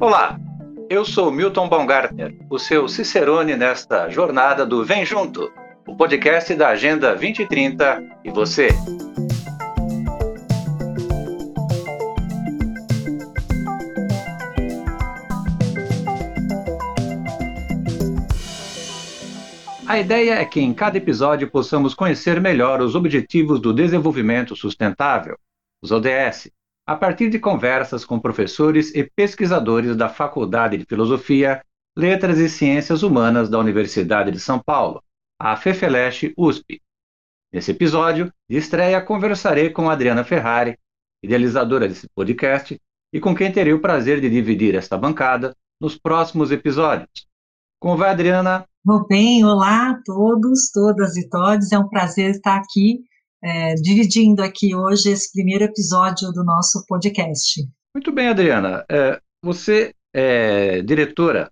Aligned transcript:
Olá, 0.00 0.40
eu 0.88 1.04
sou 1.04 1.30
Milton 1.30 1.68
Baumgartner, 1.68 2.34
o 2.48 2.58
seu 2.58 2.88
Cicerone 2.88 3.54
nesta 3.54 4.08
jornada 4.08 4.64
do 4.64 4.82
Vem 4.82 5.04
Junto, 5.04 5.52
o 5.86 5.94
podcast 5.94 6.54
da 6.54 6.70
Agenda 6.70 7.10
2030 7.10 8.02
e 8.24 8.30
você. 8.30 8.70
A 19.86 19.98
ideia 19.98 20.36
é 20.36 20.44
que 20.46 20.62
em 20.62 20.72
cada 20.72 20.96
episódio 20.96 21.50
possamos 21.50 21.92
conhecer 21.92 22.40
melhor 22.40 22.80
os 22.80 22.94
Objetivos 22.94 23.60
do 23.60 23.74
Desenvolvimento 23.74 24.56
Sustentável, 24.56 25.36
os 25.82 25.92
ODS, 25.92 26.50
a 26.90 26.96
partir 26.96 27.30
de 27.30 27.38
conversas 27.38 28.04
com 28.04 28.18
professores 28.18 28.92
e 28.96 29.04
pesquisadores 29.04 29.94
da 29.94 30.08
Faculdade 30.08 30.76
de 30.76 30.84
Filosofia, 30.84 31.64
Letras 31.96 32.38
e 32.38 32.48
Ciências 32.48 33.04
Humanas 33.04 33.48
da 33.48 33.60
Universidade 33.60 34.32
de 34.32 34.40
São 34.40 34.58
Paulo, 34.58 35.00
a 35.38 35.54
FEFELESH 35.56 36.32
USP. 36.36 36.82
Nesse 37.52 37.70
episódio 37.70 38.32
de 38.48 38.56
estreia, 38.56 39.00
conversarei 39.00 39.70
com 39.70 39.88
Adriana 39.88 40.24
Ferrari, 40.24 40.76
idealizadora 41.22 41.86
desse 41.86 42.08
podcast, 42.12 42.76
e 43.12 43.20
com 43.20 43.36
quem 43.36 43.52
terei 43.52 43.72
o 43.72 43.80
prazer 43.80 44.20
de 44.20 44.28
dividir 44.28 44.74
esta 44.74 44.98
bancada 44.98 45.54
nos 45.80 45.96
próximos 45.96 46.50
episódios. 46.50 47.28
Como 47.78 47.96
vai, 47.96 48.10
Adriana? 48.10 48.66
Vou 48.84 49.06
bem, 49.06 49.44
olá 49.44 49.90
a 49.90 50.00
todos, 50.04 50.72
todas 50.72 51.16
e 51.16 51.28
todos. 51.28 51.70
É 51.70 51.78
um 51.78 51.88
prazer 51.88 52.32
estar 52.32 52.56
aqui, 52.56 53.04
é, 53.42 53.74
dividindo 53.74 54.42
aqui 54.42 54.74
hoje 54.74 55.10
esse 55.10 55.32
primeiro 55.32 55.64
episódio 55.64 56.30
do 56.32 56.44
nosso 56.44 56.84
podcast. 56.86 57.66
Muito 57.94 58.12
bem, 58.12 58.28
Adriana. 58.28 58.84
É, 58.90 59.20
você 59.42 59.94
é 60.12 60.82
diretora 60.82 61.50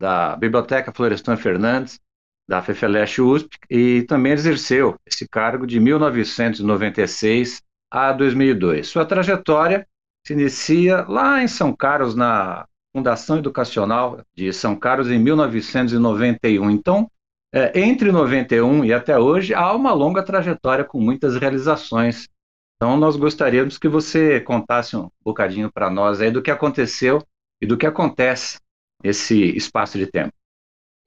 da 0.00 0.36
Biblioteca 0.36 0.92
Florestan 0.92 1.36
Fernandes, 1.36 2.00
da 2.48 2.62
FEFELESH 2.62 3.18
USP, 3.20 3.58
e 3.68 4.02
também 4.02 4.32
exerceu 4.32 4.96
esse 5.06 5.28
cargo 5.28 5.66
de 5.66 5.78
1996 5.78 7.62
a 7.90 8.12
2002. 8.12 8.88
Sua 8.88 9.04
trajetória 9.04 9.86
se 10.26 10.32
inicia 10.32 11.04
lá 11.08 11.42
em 11.42 11.48
São 11.48 11.74
Carlos, 11.74 12.14
na 12.14 12.66
Fundação 12.94 13.38
Educacional 13.38 14.20
de 14.34 14.52
São 14.52 14.74
Carlos 14.74 15.10
em 15.10 15.18
1991. 15.18 16.70
Então, 16.70 17.10
é, 17.52 17.80
entre 17.80 18.12
91 18.12 18.84
e 18.84 18.92
até 18.92 19.18
hoje, 19.18 19.52
há 19.54 19.72
uma 19.74 19.92
longa 19.92 20.22
trajetória 20.22 20.84
com 20.84 21.00
muitas 21.00 21.36
realizações. 21.36 22.28
Então, 22.76 22.96
nós 22.96 23.16
gostaríamos 23.16 23.76
que 23.76 23.88
você 23.88 24.40
contasse 24.40 24.96
um 24.96 25.10
bocadinho 25.22 25.70
para 25.70 25.90
nós 25.90 26.20
aí 26.20 26.30
do 26.30 26.42
que 26.42 26.50
aconteceu 26.50 27.22
e 27.60 27.66
do 27.66 27.76
que 27.76 27.86
acontece 27.86 28.58
nesse 29.02 29.56
espaço 29.56 29.98
de 29.98 30.06
tempo. 30.06 30.32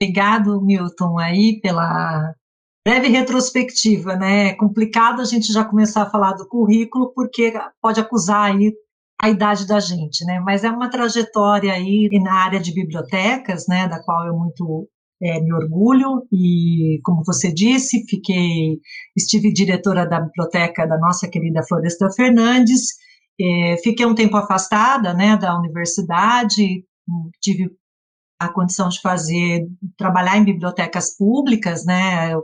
Obrigado, 0.02 0.62
Milton, 0.62 1.18
aí 1.18 1.60
pela 1.62 2.36
breve 2.86 3.08
retrospectiva, 3.08 4.16
né? 4.16 4.50
É 4.50 4.54
complicado 4.54 5.22
a 5.22 5.26
gente 5.26 5.52
já 5.52 5.64
começar 5.64 6.04
a 6.04 6.10
falar 6.10 6.34
do 6.34 6.48
currículo, 6.48 7.14
porque 7.14 7.54
pode 7.82 8.00
acusar 8.00 8.52
aí 8.52 8.74
a 9.20 9.30
idade 9.30 9.66
da 9.66 9.80
gente, 9.80 10.26
né? 10.26 10.42
Mas 10.42 10.66
é 10.66 10.70
uma 10.70 10.90
trajetória 10.90 11.72
aí 11.72 12.10
na 12.22 12.34
área 12.34 12.60
de 12.60 12.74
bibliotecas, 12.74 13.66
né? 13.68 13.88
Da 13.88 14.04
qual 14.04 14.28
eu 14.28 14.36
muito 14.36 14.90
é, 15.24 15.40
me 15.40 15.54
orgulho 15.54 16.28
e, 16.32 17.00
como 17.04 17.24
você 17.26 17.52
disse, 17.52 18.06
fiquei, 18.10 18.80
estive 19.16 19.54
diretora 19.54 20.06
da 20.06 20.20
biblioteca 20.20 20.86
da 20.86 20.98
nossa 20.98 21.30
querida 21.30 21.64
Floresta 21.64 22.10
Fernandes. 22.12 22.90
É, 23.40 23.78
fiquei 23.78 24.06
um 24.06 24.14
tempo 24.14 24.36
afastada, 24.36 25.14
né? 25.14 25.38
Da 25.38 25.58
universidade, 25.58 26.86
tive 27.42 27.72
a 28.40 28.50
condição 28.50 28.90
de 28.90 29.00
fazer 29.00 29.66
trabalhar 29.98 30.38
em 30.38 30.44
bibliotecas 30.44 31.16
públicas, 31.16 31.86
né? 31.86 32.34
Eu 32.34 32.44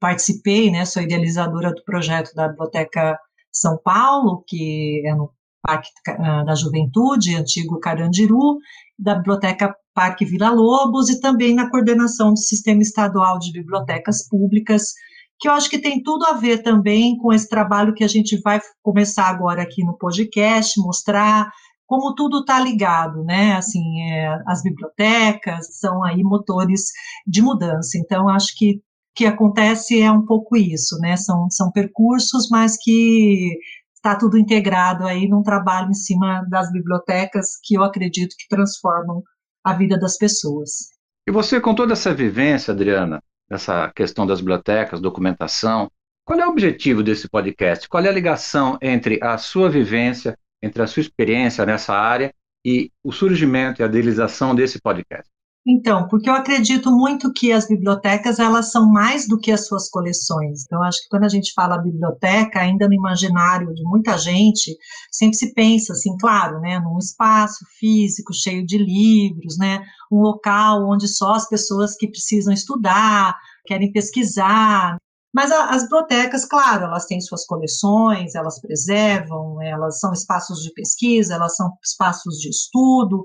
participei, 0.00 0.70
né? 0.70 0.86
Sou 0.86 1.02
idealizadora 1.02 1.70
do 1.74 1.84
projeto 1.84 2.34
da 2.34 2.48
biblioteca 2.48 3.18
São 3.52 3.78
Paulo, 3.84 4.42
que 4.46 5.02
é 5.04 5.14
no 5.14 5.30
Parque 5.62 5.90
ah, 6.08 6.44
da 6.44 6.54
Juventude, 6.54 7.34
antigo 7.34 7.80
Carandiru, 7.80 8.58
da 8.98 9.16
Biblioteca 9.16 9.74
Parque 9.96 10.26
Vila 10.26 10.50
Lobos 10.50 11.08
e 11.08 11.18
também 11.18 11.54
na 11.54 11.70
coordenação 11.70 12.34
do 12.34 12.38
Sistema 12.38 12.82
Estadual 12.82 13.38
de 13.38 13.50
Bibliotecas 13.50 14.28
Públicas, 14.28 14.92
que 15.40 15.48
eu 15.48 15.52
acho 15.52 15.70
que 15.70 15.78
tem 15.78 16.02
tudo 16.02 16.26
a 16.26 16.34
ver 16.34 16.62
também 16.62 17.16
com 17.16 17.32
esse 17.32 17.48
trabalho 17.48 17.94
que 17.94 18.04
a 18.04 18.08
gente 18.08 18.38
vai 18.42 18.60
começar 18.82 19.24
agora 19.24 19.62
aqui 19.62 19.82
no 19.82 19.96
podcast, 19.96 20.78
mostrar 20.78 21.50
como 21.86 22.14
tudo 22.14 22.40
está 22.40 22.60
ligado, 22.60 23.24
né? 23.24 23.54
Assim, 23.54 24.02
é, 24.02 24.38
as 24.46 24.62
bibliotecas 24.62 25.78
são 25.78 26.04
aí 26.04 26.22
motores 26.22 26.90
de 27.26 27.40
mudança. 27.40 27.96
Então, 27.96 28.28
acho 28.28 28.54
que 28.54 28.72
o 28.72 28.80
que 29.14 29.24
acontece 29.24 29.98
é 29.98 30.12
um 30.12 30.26
pouco 30.26 30.58
isso, 30.58 30.98
né? 30.98 31.16
São, 31.16 31.48
são 31.48 31.72
percursos, 31.72 32.50
mas 32.50 32.76
que 32.76 33.56
está 33.94 34.14
tudo 34.14 34.36
integrado 34.36 35.06
aí 35.06 35.26
num 35.26 35.42
trabalho 35.42 35.90
em 35.90 35.94
cima 35.94 36.44
das 36.50 36.70
bibliotecas 36.70 37.52
que 37.64 37.78
eu 37.78 37.82
acredito 37.82 38.36
que 38.38 38.48
transformam 38.48 39.22
a 39.66 39.72
vida 39.72 39.98
das 39.98 40.16
pessoas. 40.16 40.92
E 41.26 41.32
você, 41.32 41.60
com 41.60 41.74
toda 41.74 41.92
essa 41.92 42.14
vivência, 42.14 42.72
Adriana, 42.72 43.20
essa 43.50 43.90
questão 43.90 44.24
das 44.24 44.38
bibliotecas, 44.40 45.00
documentação, 45.00 45.90
qual 46.24 46.38
é 46.38 46.46
o 46.46 46.50
objetivo 46.50 47.02
desse 47.02 47.28
podcast? 47.28 47.88
Qual 47.88 48.04
é 48.04 48.08
a 48.08 48.12
ligação 48.12 48.78
entre 48.80 49.18
a 49.20 49.36
sua 49.36 49.68
vivência, 49.68 50.38
entre 50.62 50.80
a 50.82 50.86
sua 50.86 51.00
experiência 51.00 51.66
nessa 51.66 51.92
área 51.94 52.32
e 52.64 52.92
o 53.02 53.10
surgimento 53.10 53.82
e 53.82 53.84
a 53.84 53.88
idealização 53.88 54.54
desse 54.54 54.80
podcast? 54.80 55.28
Então, 55.68 56.06
porque 56.06 56.30
eu 56.30 56.34
acredito 56.34 56.92
muito 56.92 57.32
que 57.32 57.50
as 57.50 57.66
bibliotecas 57.66 58.38
elas 58.38 58.70
são 58.70 58.88
mais 58.88 59.26
do 59.26 59.36
que 59.36 59.50
as 59.50 59.66
suas 59.66 59.90
coleções. 59.90 60.62
Então, 60.64 60.80
acho 60.80 61.02
que 61.02 61.08
quando 61.08 61.24
a 61.24 61.28
gente 61.28 61.52
fala 61.54 61.76
biblioteca, 61.82 62.60
ainda 62.60 62.86
no 62.86 62.94
imaginário 62.94 63.74
de 63.74 63.82
muita 63.82 64.16
gente, 64.16 64.76
sempre 65.10 65.36
se 65.36 65.52
pensa 65.54 65.92
assim, 65.92 66.16
claro, 66.20 66.60
né, 66.60 66.78
num 66.78 66.98
espaço 66.98 67.64
físico 67.80 68.32
cheio 68.32 68.64
de 68.64 68.78
livros, 68.78 69.58
né, 69.58 69.80
um 70.10 70.20
local 70.20 70.88
onde 70.88 71.08
só 71.08 71.32
as 71.32 71.48
pessoas 71.48 71.96
que 71.96 72.06
precisam 72.06 72.54
estudar, 72.54 73.36
querem 73.66 73.90
pesquisar, 73.90 74.96
mas 75.36 75.52
a, 75.52 75.66
as 75.66 75.82
bibliotecas, 75.82 76.46
claro, 76.46 76.86
elas 76.86 77.04
têm 77.04 77.20
suas 77.20 77.44
coleções, 77.44 78.34
elas 78.34 78.58
preservam, 78.58 79.60
elas 79.60 80.00
são 80.00 80.10
espaços 80.10 80.62
de 80.62 80.72
pesquisa, 80.72 81.34
elas 81.34 81.54
são 81.54 81.76
espaços 81.84 82.38
de 82.38 82.48
estudo, 82.48 83.22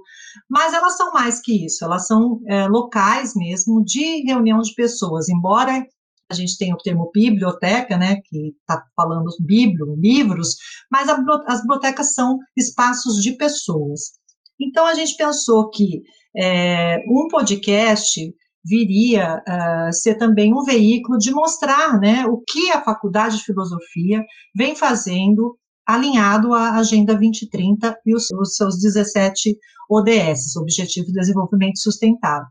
mas 0.50 0.74
elas 0.74 0.98
são 0.98 1.14
mais 1.14 1.40
que 1.40 1.66
isso, 1.66 1.86
elas 1.86 2.08
são 2.08 2.42
é, 2.50 2.68
locais 2.68 3.34
mesmo 3.34 3.82
de 3.86 4.26
reunião 4.26 4.60
de 4.60 4.76
pessoas, 4.76 5.30
embora 5.30 5.88
a 6.30 6.34
gente 6.34 6.58
tenha 6.58 6.76
o 6.76 6.80
termo 6.80 7.10
biblioteca, 7.14 7.98
né, 7.98 8.18
que 8.26 8.50
está 8.60 8.84
falando 8.94 9.30
bíblio, 9.40 9.96
livros, 9.98 10.58
mas 10.92 11.08
a, 11.08 11.18
as 11.48 11.62
bibliotecas 11.62 12.14
são 12.14 12.38
espaços 12.58 13.24
de 13.24 13.38
pessoas. 13.38 14.20
Então 14.60 14.86
a 14.86 14.94
gente 14.96 15.16
pensou 15.16 15.70
que 15.70 16.02
é, 16.36 16.98
um 17.08 17.30
podcast 17.30 18.20
viria 18.64 19.42
uh, 19.48 19.94
ser 19.94 20.16
também 20.16 20.54
um 20.54 20.64
veículo 20.64 21.18
de 21.18 21.32
mostrar 21.32 22.00
né, 22.00 22.26
o 22.26 22.42
que 22.48 22.72
a 22.72 22.84
Faculdade 22.84 23.38
de 23.38 23.44
Filosofia 23.44 24.24
vem 24.56 24.76
fazendo 24.76 25.58
alinhado 25.86 26.54
à 26.54 26.76
Agenda 26.76 27.14
2030 27.14 27.98
e 28.06 28.16
os, 28.16 28.28
os 28.32 28.56
seus 28.56 28.80
17 28.80 29.58
ODS, 29.90 30.56
Objetivos 30.56 31.12
de 31.12 31.20
Desenvolvimento 31.20 31.80
Sustentável. 31.80 32.48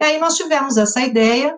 E 0.00 0.04
aí 0.04 0.18
nós 0.18 0.34
tivemos 0.34 0.76
essa 0.76 1.00
ideia 1.02 1.54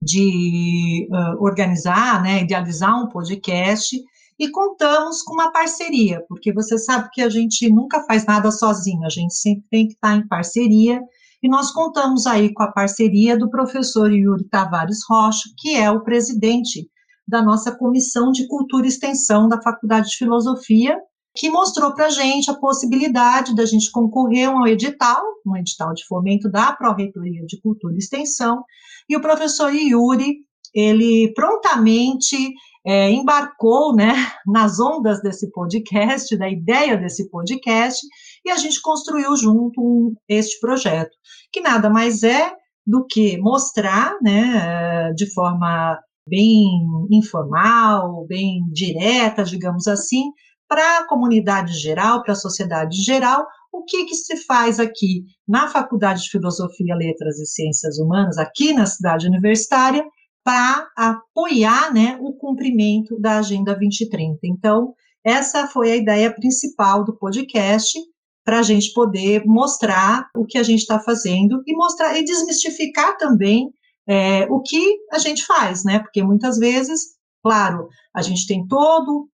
de 0.00 1.08
uh, 1.10 1.42
organizar, 1.42 2.22
né, 2.22 2.42
idealizar 2.42 3.02
um 3.02 3.08
podcast 3.08 3.96
e 4.38 4.48
contamos 4.50 5.22
com 5.22 5.34
uma 5.34 5.50
parceria, 5.50 6.24
porque 6.28 6.52
você 6.52 6.78
sabe 6.78 7.08
que 7.12 7.20
a 7.20 7.28
gente 7.28 7.68
nunca 7.68 8.04
faz 8.04 8.24
nada 8.24 8.52
sozinho, 8.52 9.04
a 9.04 9.10
gente 9.10 9.34
sempre 9.34 9.64
tem 9.68 9.86
que 9.88 9.94
estar 9.94 10.14
em 10.14 10.28
parceria 10.28 11.02
e 11.42 11.48
nós 11.48 11.70
contamos 11.70 12.26
aí 12.26 12.52
com 12.52 12.62
a 12.62 12.72
parceria 12.72 13.38
do 13.38 13.50
professor 13.50 14.12
Yuri 14.12 14.48
Tavares 14.48 15.00
Rocha, 15.08 15.48
que 15.56 15.76
é 15.76 15.90
o 15.90 16.02
presidente 16.02 16.88
da 17.26 17.42
nossa 17.42 17.76
Comissão 17.76 18.32
de 18.32 18.46
Cultura 18.48 18.86
e 18.86 18.88
Extensão 18.88 19.48
da 19.48 19.60
Faculdade 19.60 20.08
de 20.08 20.16
Filosofia, 20.16 20.96
que 21.36 21.50
mostrou 21.50 21.94
para 21.94 22.06
a 22.06 22.10
gente 22.10 22.50
a 22.50 22.54
possibilidade 22.54 23.54
da 23.54 23.64
gente 23.64 23.90
concorrer 23.92 24.48
a 24.48 24.52
um 24.52 24.66
edital, 24.66 25.22
um 25.46 25.56
edital 25.56 25.94
de 25.94 26.04
fomento 26.06 26.50
da 26.50 26.72
Pró-Reitoria 26.72 27.44
de 27.46 27.60
Cultura 27.60 27.94
e 27.94 27.98
Extensão, 27.98 28.64
e 29.08 29.16
o 29.16 29.20
professor 29.20 29.72
Yuri, 29.72 30.38
ele 30.74 31.32
prontamente 31.34 32.36
é, 32.84 33.10
embarcou 33.10 33.94
né, 33.94 34.14
nas 34.46 34.80
ondas 34.80 35.20
desse 35.20 35.50
podcast, 35.52 36.36
da 36.36 36.48
ideia 36.48 36.96
desse 36.96 37.30
podcast, 37.30 38.00
e 38.44 38.50
a 38.50 38.56
gente 38.56 38.80
construiu 38.80 39.36
junto 39.36 39.80
um, 39.80 40.14
este 40.28 40.58
projeto, 40.60 41.16
que 41.52 41.60
nada 41.60 41.90
mais 41.90 42.22
é 42.22 42.52
do 42.86 43.04
que 43.06 43.38
mostrar, 43.38 44.16
né, 44.22 45.12
de 45.14 45.32
forma 45.32 45.98
bem 46.26 46.66
informal, 47.10 48.26
bem 48.26 48.60
direta, 48.72 49.44
digamos 49.44 49.86
assim, 49.86 50.30
para 50.68 50.98
a 50.98 51.06
comunidade 51.06 51.72
geral, 51.74 52.22
para 52.22 52.32
a 52.32 52.36
sociedade 52.36 53.02
geral, 53.02 53.46
o 53.72 53.84
que, 53.84 54.04
que 54.04 54.14
se 54.14 54.36
faz 54.44 54.78
aqui 54.78 55.24
na 55.46 55.68
Faculdade 55.68 56.22
de 56.22 56.30
Filosofia, 56.30 56.94
Letras 56.94 57.38
e 57.38 57.46
Ciências 57.46 57.98
Humanas, 57.98 58.38
aqui 58.38 58.72
na 58.72 58.86
cidade 58.86 59.26
universitária, 59.26 60.04
para 60.44 60.88
apoiar 60.96 61.92
né, 61.92 62.18
o 62.20 62.32
cumprimento 62.32 63.18
da 63.20 63.38
Agenda 63.38 63.74
2030. 63.74 64.38
Então, 64.44 64.94
essa 65.24 65.66
foi 65.66 65.92
a 65.92 65.96
ideia 65.96 66.32
principal 66.32 67.04
do 67.04 67.16
podcast, 67.16 67.98
para 68.48 68.60
a 68.60 68.62
gente 68.62 68.94
poder 68.94 69.44
mostrar 69.44 70.30
o 70.34 70.46
que 70.46 70.56
a 70.56 70.62
gente 70.62 70.78
está 70.78 70.98
fazendo 70.98 71.62
e 71.66 71.76
mostrar 71.76 72.16
e 72.16 72.24
desmistificar 72.24 73.14
também 73.18 73.68
é, 74.08 74.46
o 74.46 74.62
que 74.62 75.00
a 75.12 75.18
gente 75.18 75.44
faz, 75.44 75.84
né? 75.84 75.98
Porque 75.98 76.22
muitas 76.22 76.56
vezes, 76.56 77.18
claro, 77.42 77.90
a 78.16 78.22
gente 78.22 78.46
tem 78.46 78.66
todo, 78.66 79.28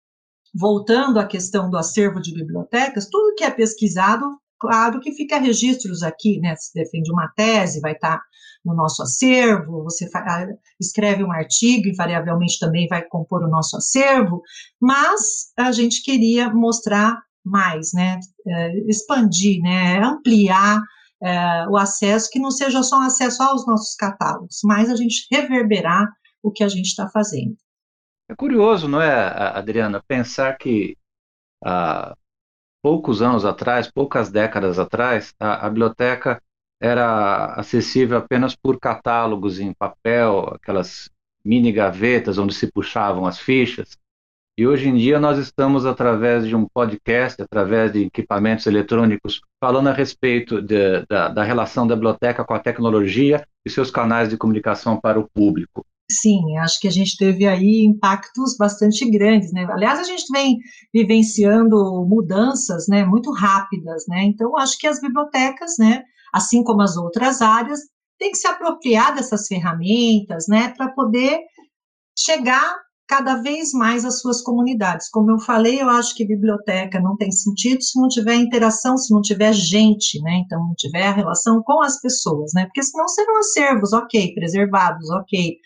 voltando 0.53 1.21
à 1.21 1.27
questão 1.29 1.71
do 1.71 1.79
acervo 1.79 2.21
de 2.21 2.35
bibliotecas, 2.35 3.09
tudo 3.09 3.37
que 3.37 3.45
é 3.45 3.53
pesquisado, 3.53 4.27
claro 4.59 4.99
que 4.99 5.13
fica 5.13 5.39
registros 5.39 6.03
aqui, 6.03 6.41
né? 6.41 6.57
Se 6.57 6.75
defende 6.75 7.13
uma 7.13 7.29
tese, 7.37 7.81
vai 7.81 7.93
estar 7.93 8.17
tá 8.17 8.23
no 8.65 8.75
nosso 8.75 9.01
acervo, 9.01 9.85
você 9.85 10.11
ah, 10.13 10.49
escreve 10.81 11.23
um 11.23 11.31
artigo, 11.31 11.87
invariavelmente 11.87 12.59
também 12.59 12.89
vai 12.89 13.05
compor 13.05 13.45
o 13.45 13.49
nosso 13.49 13.77
acervo, 13.77 14.43
mas 14.81 15.53
a 15.57 15.71
gente 15.71 16.03
queria 16.03 16.53
mostrar 16.53 17.17
mais, 17.45 17.93
né? 17.93 18.19
É, 18.47 18.79
expandir, 18.89 19.61
né? 19.63 19.99
Ampliar 20.03 20.81
é, 21.23 21.67
o 21.69 21.77
acesso, 21.77 22.31
que 22.31 22.39
não 22.39 22.51
seja 22.51 22.83
só 22.83 22.99
um 22.99 23.03
acesso 23.03 23.43
aos 23.43 23.67
nossos 23.67 23.95
catálogos, 23.97 24.61
mas 24.65 24.91
a 24.91 24.97
gente 24.97 25.27
reverberar 25.31 26.09
o 26.43 26.51
que 26.51 26.63
a 26.63 26.69
gente 26.69 26.87
está 26.87 27.09
fazendo. 27.09 27.57
É 28.29 28.35
curioso, 28.35 28.89
não 28.89 29.01
é, 29.01 29.13
Adriana, 29.57 30.03
pensar 30.07 30.57
que 30.57 30.97
há 31.63 32.17
poucos 32.83 33.23
anos 33.23 33.45
atrás, 33.45 33.91
poucas 33.91 34.31
décadas 34.31 34.79
atrás, 34.79 35.35
a, 35.39 35.67
a 35.67 35.69
biblioteca 35.69 36.43
era 36.81 37.55
acessível 37.55 38.19
apenas 38.19 38.55
por 38.55 38.79
catálogos 38.79 39.59
em 39.59 39.73
papel, 39.73 40.51
aquelas 40.55 41.09
mini 41.45 41.73
gavetas 41.73 42.37
onde 42.37 42.55
se 42.55 42.71
puxavam 42.71 43.27
as 43.27 43.39
fichas. 43.39 43.99
E 44.57 44.69
hoje 44.69 44.89
em 44.89 44.95
dia 44.95 45.19
nós 45.19 45.37
estamos, 45.37 45.85
através 45.85 46.47
de 46.47 46.55
um 46.55 46.69
podcast, 46.73 47.43
através 47.43 47.93
de 47.93 48.05
equipamentos 48.05 48.65
eletrônicos, 48.67 49.41
falando 49.61 49.89
a 49.89 49.93
respeito 49.93 50.63
de, 50.63 51.05
da, 51.07 51.29
da 51.29 51.43
relação 51.43 51.85
da 51.85 51.97
biblioteca 51.97 52.45
com 52.45 52.55
a 52.55 52.61
tecnologia 52.61 53.45
e 53.67 53.71
seus 53.71 53.91
canais 53.91 54.29
de 54.29 54.37
comunicação 54.37 55.01
para 55.01 55.19
o 55.19 55.29
público. 55.29 55.85
Sim, 56.09 56.57
acho 56.59 56.79
que 56.79 56.87
a 56.87 56.91
gente 56.91 57.17
teve 57.17 57.49
aí 57.49 57.85
impactos 57.85 58.57
bastante 58.57 59.11
grandes, 59.11 59.53
né? 59.53 59.67
Aliás, 59.69 59.99
a 59.99 60.05
gente 60.05 60.31
vem 60.31 60.59
vivenciando 60.93 62.07
mudanças, 62.09 62.87
né, 62.87 63.05
muito 63.05 63.33
rápidas, 63.33 64.05
né? 64.07 64.23
Então, 64.23 64.57
acho 64.57 64.79
que 64.79 64.87
as 64.87 65.01
bibliotecas, 65.01 65.73
né, 65.81 66.05
assim 66.33 66.63
como 66.63 66.83
as 66.83 66.97
outras 66.97 67.43
áreas, 67.43 67.81
têm 68.21 68.31
que 68.31 68.39
se 68.39 68.47
apropriar 68.47 69.17
dessas 69.17 69.49
ferramentas, 69.49 70.47
né, 70.47 70.73
para 70.77 70.91
poder 70.91 71.41
chegar 72.17 72.85
cada 73.07 73.37
vez 73.37 73.73
mais 73.73 74.05
as 74.05 74.21
suas 74.21 74.43
comunidades. 74.43 75.11
Como 75.11 75.31
eu 75.31 75.39
falei, 75.39 75.81
eu 75.81 75.89
acho 75.89 76.15
que 76.15 76.27
biblioteca 76.27 77.01
não 77.01 77.17
tem 77.17 77.31
sentido 77.31 77.83
se 77.83 78.01
não 78.01 78.09
tiver 78.09 78.37
interação, 78.37 78.97
se 78.97 79.13
não 79.13 79.21
tiver 79.21 79.53
gente, 79.53 80.21
né? 80.23 80.43
Então, 80.45 80.59
não 80.61 80.75
tiver 80.75 81.15
relação 81.15 81.63
com 81.63 81.83
as 81.83 82.01
pessoas, 82.01 82.53
né? 82.55 82.65
Porque 82.67 82.83
senão 82.83 83.07
serão 83.09 83.39
acervos, 83.39 83.93
ok, 83.93 84.35
preservados, 84.35 85.11
ok, 85.11 85.57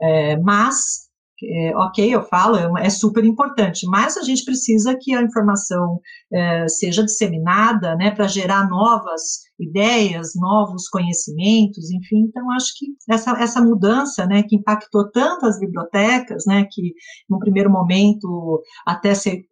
é, 0.00 0.36
mas 0.38 1.05
é, 1.44 1.76
ok, 1.76 2.14
eu 2.14 2.22
falo, 2.22 2.78
é, 2.78 2.86
é, 2.86 2.90
super 2.90 3.24
importante, 3.24 3.86
mas 3.86 4.16
a 4.16 4.22
gente 4.22 4.44
precisa 4.44 4.96
que 5.00 5.14
a 5.14 5.22
informação 5.22 6.00
é, 6.32 6.68
seja 6.68 7.04
disseminada, 7.04 7.94
né, 7.96 8.10
para 8.10 8.26
gerar 8.26 8.68
novas 8.68 9.46
ideias, 9.58 10.32
novos 10.34 10.88
conhecimentos, 10.88 11.90
enfim, 11.90 12.26
então 12.28 12.50
acho 12.52 12.72
que 12.78 12.86
essa, 13.10 13.32
essa 13.40 13.62
mudança, 13.62 14.26
né, 14.26 14.42
que 14.42 14.56
impactou 14.56 15.10
tanto 15.10 15.46
as 15.46 15.58
bibliotecas, 15.58 16.44
né, 16.46 16.66
que 16.70 16.94
no 17.28 17.38
primeiro 17.38 17.70
momento 17.70 18.62
até 18.86 19.14
ser 19.14 19.44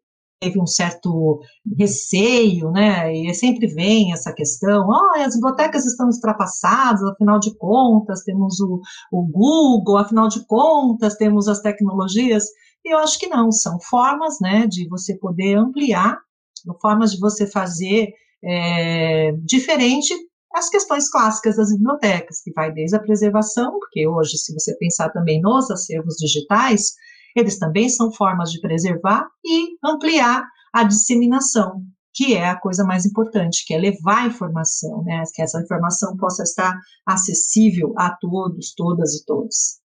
teve 0.45 0.61
um 0.61 0.67
certo 0.67 1.41
receio, 1.79 2.71
né? 2.71 3.15
E 3.15 3.33
sempre 3.35 3.67
vem 3.67 4.13
essa 4.13 4.33
questão: 4.33 4.87
oh, 4.89 5.21
as 5.21 5.35
bibliotecas 5.35 5.87
estão 5.87 6.07
ultrapassadas, 6.07 7.03
afinal 7.03 7.39
de 7.39 7.57
contas, 7.57 8.23
temos 8.23 8.61
o, 8.61 8.81
o 9.11 9.23
Google, 9.27 9.99
afinal 9.99 10.29
de 10.29 10.45
contas, 10.47 11.17
temos 11.17 11.49
as 11.49 11.61
tecnologias. 11.61 12.45
E 12.85 12.93
eu 12.93 12.99
acho 12.99 13.19
que 13.19 13.29
não, 13.29 13.51
são 13.51 13.81
formas, 13.81 14.39
né, 14.41 14.67
de 14.67 14.87
você 14.89 15.17
poder 15.19 15.57
ampliar, 15.57 16.19
formas 16.83 17.13
de 17.13 17.21
você 17.21 17.47
fazer 17.47 18.13
é, 18.45 19.33
diferente 19.43 20.15
as 20.55 20.69
questões 20.69 21.11
clássicas 21.11 21.57
das 21.57 21.73
bibliotecas, 21.73 22.41
que 22.43 22.53
vai 22.53 22.71
desde 22.73 22.97
a 22.97 23.01
preservação, 23.01 23.73
porque 23.81 24.07
hoje, 24.07 24.37
se 24.37 24.53
você 24.53 24.77
pensar 24.77 25.11
também 25.11 25.41
nos 25.41 25.69
acervos 25.71 26.15
digitais, 26.17 26.95
eles 27.35 27.59
também 27.59 27.89
são 27.89 28.13
formas 28.13 28.51
de 28.51 28.61
preservar 28.61 29.27
e 29.45 29.77
ampliar 29.85 30.47
a 30.73 30.85
disseminação, 30.85 31.83
que 32.13 32.35
é 32.35 32.49
a 32.49 32.59
coisa 32.59 32.85
mais 32.85 33.05
importante, 33.05 33.65
que 33.67 33.75
é 33.75 33.79
levar 33.79 34.23
a 34.23 34.27
informação, 34.27 35.03
né, 35.03 35.23
que 35.35 35.43
essa 35.43 35.61
informação 35.61 36.17
possa 36.17 36.43
estar 36.43 36.79
acessível 37.05 37.93
a 37.97 38.17
todos, 38.21 38.73
todas 38.75 39.15
e 39.15 39.25
todos. 39.25 39.85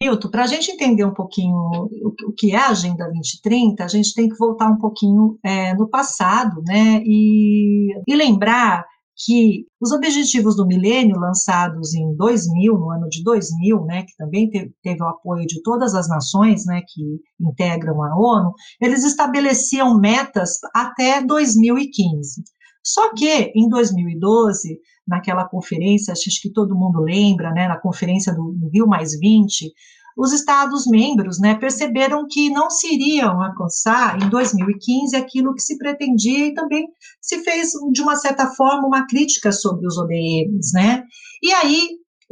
Milton, 0.05 0.29
para 0.29 0.45
a 0.45 0.47
gente 0.47 0.71
entender 0.71 1.05
um 1.05 1.15
pouquinho 1.15 1.55
o, 1.55 2.33
que 2.37 2.53
é 2.53 2.57
a 2.57 2.69
Agenda 2.69 3.05
2030, 3.05 3.83
a 3.83 3.89
gente 3.89 4.13
tem 4.13 4.29
que 4.29 4.37
voltar 4.37 4.69
um 4.69 4.77
pouquinho 4.77 5.39
é, 5.43 5.75
no 5.75 5.89
passado, 5.89 6.63
né, 6.67 7.03
e, 7.05 7.89
e 8.07 8.15
lembrar 8.15 8.85
que 9.17 9.65
os 9.81 9.93
objetivos 9.93 10.57
do 10.57 10.67
milênio 10.67 11.19
lançados 11.19 11.95
em 11.95 12.17
2000, 12.17 12.75
no 12.75 12.91
ano 12.91 13.09
de 13.09 13.23
2000, 13.23 13.85
né, 13.85 14.03
que 14.03 14.15
também 14.17 14.51
teve, 14.51 14.75
teve, 14.83 15.03
o 15.03 15.07
apoio 15.07 15.47
de 15.47 15.63
todas 15.63 15.95
as 15.95 16.09
nações, 16.09 16.67
né, 16.67 16.83
que 16.87 17.21
integram 17.41 18.03
a 18.03 18.15
ONU, 18.19 18.53
eles 18.81 19.05
estabeleciam 19.05 19.99
metas 19.99 20.59
até 20.75 21.23
2015. 21.25 22.43
Só 22.85 23.15
que 23.15 23.53
em 23.55 23.69
2012, 23.69 24.79
naquela 25.09 25.45
conferência, 25.49 26.13
acho 26.13 26.41
que 26.43 26.53
todo 26.53 26.77
mundo 26.77 27.01
lembra, 27.01 27.51
né, 27.51 27.67
na 27.67 27.79
conferência 27.79 28.35
do 28.35 28.69
Rio 28.73 28.87
Mais 28.87 29.19
20, 29.19 29.73
os 30.17 30.33
Estados-membros 30.33 31.41
né, 31.41 31.57
perceberam 31.57 32.27
que 32.29 32.49
não 32.51 32.71
se 32.71 32.95
iriam 32.95 33.43
alcançar 33.43 34.23
em 34.23 34.29
2015 34.29 35.17
aquilo 35.17 35.55
que 35.55 35.63
se 35.63 35.77
pretendia 35.77 36.47
e 36.47 36.55
também 36.55 36.87
se 37.21 37.43
fez, 37.43 37.71
de 37.93 38.01
uma 38.01 38.15
certa 38.15 38.47
forma, 38.55 38.87
uma 38.87 39.07
crítica 39.07 39.51
sobre 39.51 39.87
os 39.87 39.99
ODMs. 39.99 40.73
Né? 40.73 41.03
E 41.43 41.53
aí 41.53 41.89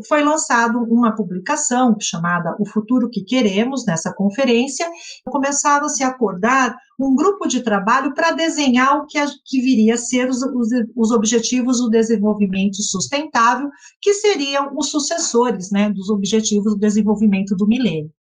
foi 0.07 0.23
lançado 0.23 0.79
uma 0.85 1.15
publicação 1.15 1.97
chamada 2.01 2.55
O 2.59 2.67
Futuro 2.67 3.09
que 3.11 3.23
Queremos, 3.23 3.85
nessa 3.87 4.13
conferência, 4.13 4.89
começaram 5.25 5.87
a 5.87 5.89
se 5.89 6.03
acordar 6.03 6.77
um 6.99 7.15
grupo 7.15 7.47
de 7.47 7.63
trabalho 7.63 8.15
para 8.15 8.33
desenhar 8.33 8.99
o 8.99 9.07
que, 9.07 9.19
a, 9.19 9.27
que 9.45 9.61
viria 9.61 9.95
a 9.95 9.99
ser 9.99 10.29
os, 10.29 10.43
os, 10.43 10.69
os, 10.97 11.11
objetivos 11.11 11.79
do 11.79 11.91
desenvolvimento 11.91 12.83
sustentável, 12.83 13.69
que 14.01 14.15
seriam 14.15 14.73
os 14.77 14.91
sucessores 14.91 15.71
né, 15.71 15.91
dos 15.91 16.11
objetivos 16.11 16.75
do 16.75 16.79
desenvolvimento 16.79 17.57
do 17.57 17.67
milênio. 17.67 18.11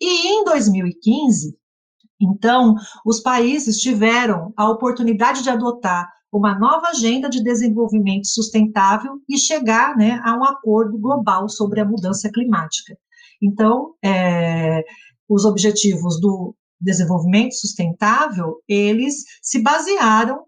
E 0.00 0.28
em 0.28 0.44
2015, 0.44 1.56
então, 2.20 2.74
os 3.04 3.20
países 3.20 3.78
tiveram 3.78 4.52
a 4.56 4.68
oportunidade 4.68 5.42
de 5.42 5.48
adotar 5.48 6.06
uma 6.32 6.58
nova 6.58 6.88
agenda 6.88 7.28
de 7.28 7.42
desenvolvimento 7.42 8.26
sustentável 8.26 9.20
e 9.28 9.36
chegar 9.36 9.96
né, 9.96 10.20
a 10.24 10.36
um 10.36 10.44
acordo 10.44 10.96
global 10.98 11.48
sobre 11.48 11.80
a 11.80 11.84
mudança 11.84 12.30
climática. 12.32 12.96
Então, 13.42 13.94
é, 14.04 14.84
os 15.28 15.44
objetivos 15.44 16.20
do 16.20 16.54
desenvolvimento 16.80 17.54
sustentável, 17.54 18.56
eles 18.68 19.24
se 19.42 19.62
basearam 19.62 20.44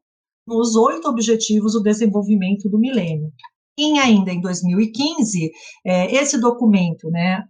nos 0.47 0.75
oito 0.77 1.09
objetivos 1.09 1.73
do 1.73 1.83
desenvolvimento 1.83 2.69
do 2.69 2.79
milênio. 2.79 3.31
E 3.79 3.99
ainda 3.99 4.31
em 4.31 4.41
2015, 4.41 5.51
é, 5.87 6.15
esse 6.15 6.39
documento, 6.39 7.09
né, 7.11 7.43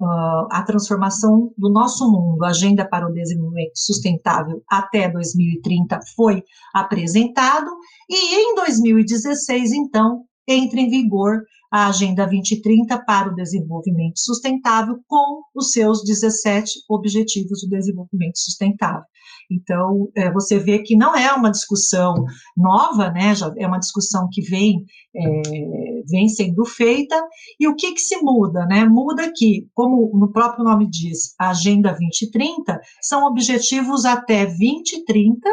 a 0.50 0.62
transformação 0.64 1.52
do 1.58 1.68
nosso 1.68 2.08
mundo, 2.10 2.44
Agenda 2.44 2.88
para 2.88 3.08
o 3.08 3.12
Desenvolvimento 3.12 3.72
Sustentável 3.74 4.62
até 4.68 5.08
2030, 5.10 5.98
foi 6.14 6.44
apresentado, 6.72 7.68
e 8.08 8.36
em 8.36 8.54
2016, 8.54 9.72
então, 9.72 10.22
entra 10.46 10.80
em 10.80 10.88
vigor 10.88 11.42
a 11.72 11.88
Agenda 11.88 12.24
2030 12.24 13.02
para 13.04 13.30
o 13.30 13.34
Desenvolvimento 13.34 14.18
Sustentável, 14.18 15.00
com 15.08 15.42
os 15.54 15.70
seus 15.70 16.04
17 16.04 16.70
Objetivos 16.88 17.62
do 17.62 17.70
Desenvolvimento 17.70 18.38
Sustentável. 18.38 19.04
Então, 19.50 20.08
é, 20.14 20.30
você 20.30 20.58
vê 20.58 20.80
que 20.80 20.96
não 20.96 21.16
é 21.16 21.32
uma 21.32 21.50
discussão 21.50 22.14
nova, 22.56 23.10
né, 23.10 23.34
já 23.34 23.52
é 23.56 23.66
uma 23.66 23.78
discussão 23.78 24.28
que 24.30 24.42
vem, 24.42 24.84
é, 25.14 25.42
vem 26.08 26.28
sendo 26.28 26.64
feita, 26.64 27.20
e 27.58 27.68
o 27.68 27.74
que, 27.74 27.92
que 27.92 28.00
se 28.00 28.16
muda? 28.22 28.66
Né? 28.66 28.84
Muda 28.84 29.32
que, 29.34 29.68
como 29.74 30.10
no 30.14 30.30
próprio 30.32 30.64
nome 30.64 30.88
diz, 30.88 31.34
a 31.38 31.50
Agenda 31.50 31.90
2030, 31.90 32.80
são 33.00 33.26
objetivos 33.26 34.04
até 34.04 34.46
2030, 34.46 35.48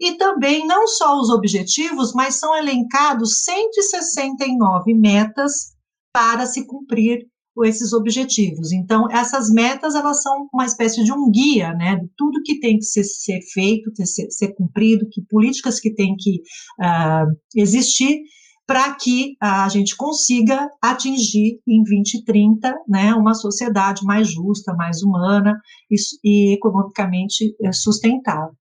e 0.00 0.16
também 0.16 0.66
não 0.66 0.86
só 0.86 1.18
os 1.18 1.30
objetivos, 1.30 2.12
mas 2.12 2.38
são 2.38 2.56
elencados 2.56 3.42
169 3.44 4.94
metas 4.94 5.76
para 6.12 6.46
se 6.46 6.66
cumprir 6.66 7.26
esses 7.64 7.92
objetivos. 7.92 8.72
Então, 8.72 9.10
essas 9.10 9.50
metas, 9.50 9.94
elas 9.94 10.22
são 10.22 10.48
uma 10.52 10.64
espécie 10.64 11.02
de 11.02 11.12
um 11.12 11.30
guia, 11.30 11.72
né, 11.74 11.96
de 11.96 12.08
tudo 12.16 12.42
que 12.44 12.60
tem 12.60 12.78
que 12.78 12.84
ser, 12.84 13.04
ser 13.04 13.40
feito, 13.52 13.92
ter, 13.92 14.06
ser, 14.06 14.30
ser, 14.30 14.54
cumprido, 14.54 15.08
que 15.10 15.22
políticas 15.22 15.80
que 15.80 15.92
tem 15.92 16.14
que 16.16 16.40
uh, 16.80 17.26
existir 17.56 18.22
para 18.68 18.94
que 18.94 19.34
a 19.40 19.66
gente 19.70 19.96
consiga 19.96 20.68
atingir 20.82 21.58
em 21.66 21.82
2030, 21.82 22.76
né, 22.86 23.14
uma 23.14 23.32
sociedade 23.32 24.04
mais 24.04 24.30
justa, 24.30 24.74
mais 24.74 25.02
humana 25.02 25.58
e, 25.90 25.96
e 26.22 26.52
economicamente 26.52 27.56
eh, 27.62 27.72
sustentável. 27.72 28.52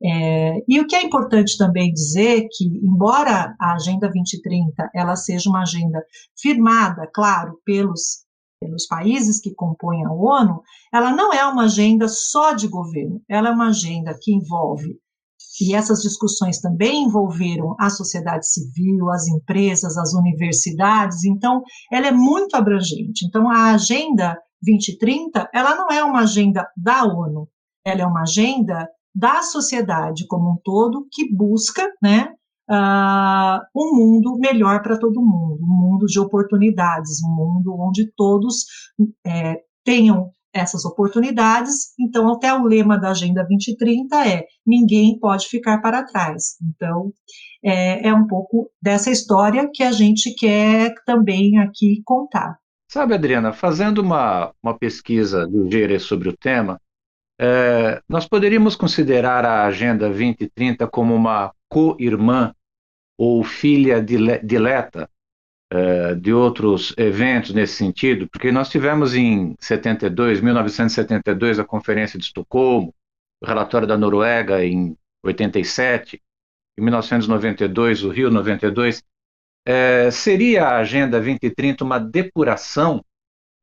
É, 0.00 0.62
e 0.68 0.80
o 0.80 0.86
que 0.86 0.94
é 0.94 1.02
importante 1.02 1.58
também 1.58 1.92
dizer 1.92 2.46
que, 2.52 2.66
embora 2.84 3.56
a 3.60 3.74
Agenda 3.74 4.08
2030 4.08 4.90
ela 4.94 5.16
seja 5.16 5.50
uma 5.50 5.62
agenda 5.62 6.00
firmada, 6.40 7.10
claro, 7.12 7.58
pelos 7.64 8.28
pelos 8.60 8.86
países 8.86 9.40
que 9.40 9.54
compõem 9.54 10.04
a 10.04 10.12
ONU, 10.12 10.62
ela 10.92 11.12
não 11.12 11.32
é 11.32 11.46
uma 11.46 11.64
agenda 11.64 12.08
só 12.08 12.52
de 12.52 12.66
governo, 12.66 13.22
ela 13.28 13.50
é 13.50 13.52
uma 13.52 13.68
agenda 13.68 14.18
que 14.20 14.32
envolve, 14.32 14.98
e 15.60 15.74
essas 15.74 16.00
discussões 16.02 16.60
também 16.60 17.04
envolveram 17.04 17.74
a 17.78 17.90
sociedade 17.90 18.48
civil, 18.48 19.10
as 19.10 19.26
empresas, 19.28 19.96
as 19.96 20.14
universidades, 20.14 21.24
então 21.24 21.62
ela 21.92 22.08
é 22.08 22.12
muito 22.12 22.54
abrangente. 22.54 23.26
Então 23.26 23.50
a 23.50 23.72
Agenda 23.72 24.38
2030, 24.62 25.48
ela 25.54 25.74
não 25.76 25.88
é 25.88 26.02
uma 26.02 26.20
agenda 26.20 26.68
da 26.76 27.04
ONU, 27.04 27.48
ela 27.84 28.02
é 28.02 28.06
uma 28.06 28.22
agenda 28.22 28.88
da 29.14 29.42
sociedade 29.42 30.26
como 30.26 30.52
um 30.52 30.56
todo 30.62 31.06
que 31.10 31.32
busca, 31.34 31.90
né, 32.02 32.32
uh, 32.70 33.60
um 33.74 33.96
mundo 33.96 34.38
melhor 34.38 34.82
para 34.82 34.98
todo 34.98 35.22
mundo, 35.22 35.62
um 35.62 35.90
mundo 35.90 36.06
de 36.06 36.20
oportunidades, 36.20 37.22
um 37.22 37.34
mundo 37.34 37.74
onde 37.78 38.12
todos 38.16 38.64
é, 39.26 39.60
tenham 39.84 40.32
essas 40.52 40.84
oportunidades. 40.84 41.92
Então, 41.98 42.32
até 42.32 42.52
o 42.52 42.64
lema 42.64 42.98
da 42.98 43.10
Agenda 43.10 43.44
2030 43.44 44.26
é: 44.26 44.44
ninguém 44.66 45.18
pode 45.18 45.46
ficar 45.46 45.78
para 45.78 46.04
trás. 46.04 46.56
Então, 46.62 47.12
é, 47.64 48.08
é 48.08 48.14
um 48.14 48.26
pouco 48.26 48.70
dessa 48.80 49.10
história 49.10 49.68
que 49.72 49.82
a 49.82 49.92
gente 49.92 50.34
quer 50.34 50.94
também 51.04 51.58
aqui 51.58 52.02
contar. 52.04 52.58
Sabe, 52.90 53.14
Adriana, 53.14 53.52
fazendo 53.52 53.98
uma, 53.98 54.52
uma 54.62 54.78
pesquisa 54.78 55.46
GERE 55.70 56.00
sobre 56.00 56.30
o 56.30 56.36
tema, 56.36 56.80
é, 57.38 58.00
nós 58.08 58.26
poderíamos 58.26 58.74
considerar 58.74 59.44
a 59.44 59.66
Agenda 59.66 60.06
2030 60.06 60.86
como 60.88 61.14
uma 61.14 61.52
co-irmã 61.68 62.54
ou 63.18 63.44
filha 63.44 64.02
dileta 64.02 65.08
uh, 65.72 66.14
de 66.16 66.32
outros 66.32 66.94
eventos 66.96 67.52
nesse 67.52 67.74
sentido, 67.74 68.28
porque 68.28 68.50
nós 68.52 68.68
tivemos 68.68 69.14
em 69.14 69.54
72, 69.60 70.40
1972, 70.40 71.58
a 71.58 71.64
Conferência 71.64 72.18
de 72.18 72.24
Estocolmo, 72.24 72.94
o 73.40 73.46
relatório 73.46 73.86
da 73.86 73.96
Noruega 73.96 74.64
em 74.64 74.96
87, 75.24 76.20
em 76.78 76.82
1992, 76.82 78.04
o 78.04 78.10
Rio 78.10 78.30
92, 78.30 79.02
é, 79.66 80.10
seria 80.10 80.64
a 80.64 80.78
Agenda 80.78 81.18
2030 81.18 81.84
uma 81.84 81.98
depuração, 81.98 83.04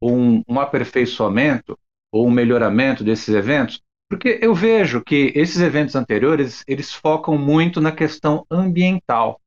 um, 0.01 0.43
um 0.47 0.59
aperfeiçoamento 0.59 1.77
ou 2.12 2.27
um 2.27 2.31
melhoramento 2.31 3.03
desses 3.03 3.33
eventos? 3.33 3.81
Porque 4.07 4.39
eu 4.41 4.53
vejo 4.53 5.01
que 5.03 5.31
esses 5.35 5.59
eventos 5.62 5.95
anteriores, 5.95 6.63
eles 6.67 6.93
focam 6.93 7.38
muito 7.38 7.81
na 7.81 7.91
questão 7.91 8.45
ambiental. 8.51 9.41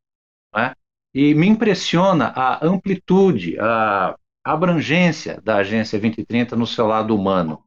E 1.15 1.35
me 1.35 1.47
impressiona 1.49 2.33
a 2.35 2.65
amplitude, 2.65 3.59
a 3.59 4.17
abrangência 4.45 5.41
da 5.43 5.57
Agência 5.57 5.99
2030 5.99 6.57
no 6.57 6.67
seu 6.67 6.87
lado 6.87 7.15
humano. 7.15 7.63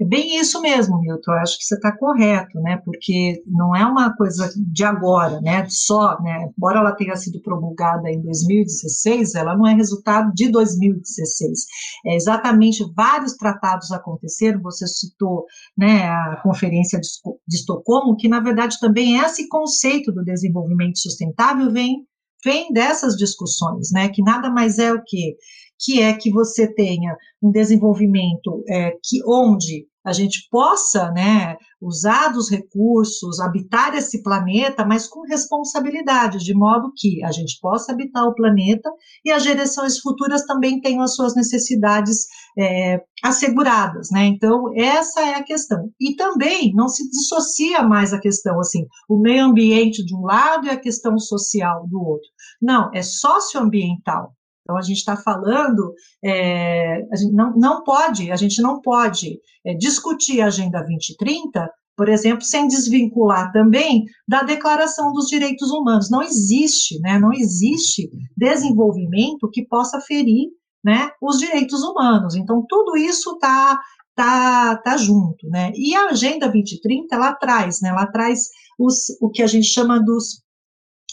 É 0.00 0.04
bem 0.04 0.38
isso 0.38 0.60
mesmo, 0.60 1.00
Milton. 1.00 1.32
Eu 1.32 1.38
acho 1.38 1.58
que 1.58 1.64
você 1.64 1.74
está 1.74 1.90
correto, 1.90 2.60
né? 2.60 2.80
Porque 2.84 3.42
não 3.44 3.74
é 3.74 3.84
uma 3.84 4.16
coisa 4.16 4.48
de 4.56 4.84
agora, 4.84 5.40
né? 5.40 5.66
Só, 5.68 6.20
né? 6.22 6.48
Embora 6.56 6.78
ela 6.78 6.94
tenha 6.94 7.16
sido 7.16 7.42
promulgada 7.42 8.08
em 8.08 8.22
2016, 8.22 9.34
ela 9.34 9.56
não 9.56 9.66
é 9.66 9.74
resultado 9.74 10.32
de 10.32 10.52
2016. 10.52 11.66
É 12.06 12.14
exatamente 12.14 12.84
vários 12.94 13.34
tratados 13.34 13.90
aconteceram. 13.90 14.62
Você 14.62 14.86
citou, 14.86 15.44
né? 15.76 16.08
A 16.08 16.40
conferência 16.44 17.00
de, 17.00 17.08
de 17.48 17.56
Estocolmo, 17.56 18.16
que 18.16 18.28
na 18.28 18.38
verdade 18.38 18.78
também 18.78 19.20
é 19.20 19.24
esse 19.24 19.48
conceito 19.48 20.12
do 20.12 20.24
desenvolvimento 20.24 20.96
sustentável 21.00 21.72
vem 21.72 22.06
vem 22.44 22.72
dessas 22.72 23.16
discussões, 23.16 23.90
né? 23.92 24.08
Que 24.08 24.22
nada 24.22 24.50
mais 24.50 24.78
é 24.78 24.92
o 24.92 25.02
que 25.04 25.36
que 25.80 26.02
é 26.02 26.12
que 26.12 26.30
você 26.30 26.66
tenha 26.74 27.16
um 27.40 27.50
desenvolvimento 27.50 28.64
é, 28.68 28.90
que 28.90 29.20
onde 29.24 29.86
a 30.04 30.12
gente 30.12 30.48
possa, 30.50 31.10
né, 31.10 31.56
usar 31.80 32.28
dos 32.28 32.50
recursos, 32.50 33.40
habitar 33.40 33.94
esse 33.94 34.22
planeta, 34.22 34.84
mas 34.84 35.06
com 35.06 35.22
responsabilidade, 35.22 36.38
de 36.38 36.54
modo 36.54 36.92
que 36.96 37.22
a 37.24 37.30
gente 37.30 37.58
possa 37.60 37.92
habitar 37.92 38.24
o 38.24 38.34
planeta 38.34 38.90
e 39.24 39.30
as 39.30 39.42
gerações 39.42 39.98
futuras 40.00 40.44
também 40.44 40.80
tenham 40.80 41.02
as 41.02 41.14
suas 41.14 41.34
necessidades 41.34 42.26
é, 42.58 43.00
asseguradas, 43.22 44.08
né? 44.10 44.24
Então 44.24 44.72
essa 44.76 45.20
é 45.20 45.34
a 45.34 45.44
questão. 45.44 45.90
E 46.00 46.16
também 46.16 46.72
não 46.74 46.88
se 46.88 47.08
dissocia 47.10 47.82
mais 47.82 48.12
a 48.12 48.20
questão 48.20 48.58
assim, 48.60 48.86
o 49.08 49.20
meio 49.20 49.44
ambiente 49.44 50.04
de 50.04 50.14
um 50.14 50.22
lado 50.22 50.66
e 50.66 50.70
a 50.70 50.80
questão 50.80 51.18
social 51.18 51.86
do 51.88 52.00
outro. 52.00 52.28
Não, 52.60 52.90
é 52.94 53.02
socioambiental. 53.02 54.32
Então, 54.68 54.76
a 54.76 54.82
gente 54.82 54.98
está 54.98 55.16
falando, 55.16 55.94
é, 56.22 57.02
a 57.10 57.16
gente 57.16 57.32
não, 57.32 57.56
não 57.56 57.82
pode, 57.82 58.30
a 58.30 58.36
gente 58.36 58.60
não 58.60 58.82
pode 58.82 59.40
é, 59.64 59.72
discutir 59.72 60.42
a 60.42 60.48
Agenda 60.48 60.80
2030, 60.80 61.70
por 61.96 62.06
exemplo, 62.06 62.44
sem 62.44 62.68
desvincular 62.68 63.50
também 63.50 64.04
da 64.28 64.42
Declaração 64.42 65.10
dos 65.14 65.26
Direitos 65.26 65.70
Humanos. 65.70 66.10
Não 66.10 66.22
existe, 66.22 67.00
né, 67.00 67.18
não 67.18 67.32
existe 67.32 68.10
desenvolvimento 68.36 69.48
que 69.50 69.66
possa 69.66 70.02
ferir 70.02 70.50
né, 70.84 71.08
os 71.22 71.38
direitos 71.38 71.82
humanos. 71.82 72.36
Então, 72.36 72.62
tudo 72.68 72.94
isso 72.94 73.32
está 73.32 73.80
tá, 74.14 74.76
tá 74.76 74.98
junto, 74.98 75.48
né? 75.48 75.72
E 75.74 75.94
a 75.94 76.08
Agenda 76.08 76.46
2030, 76.46 77.14
ela 77.14 77.32
traz, 77.32 77.80
né, 77.80 77.88
ela 77.88 78.06
traz 78.06 78.40
os, 78.78 79.16
o 79.18 79.30
que 79.30 79.42
a 79.42 79.46
gente 79.46 79.66
chama 79.66 79.98
dos 79.98 80.42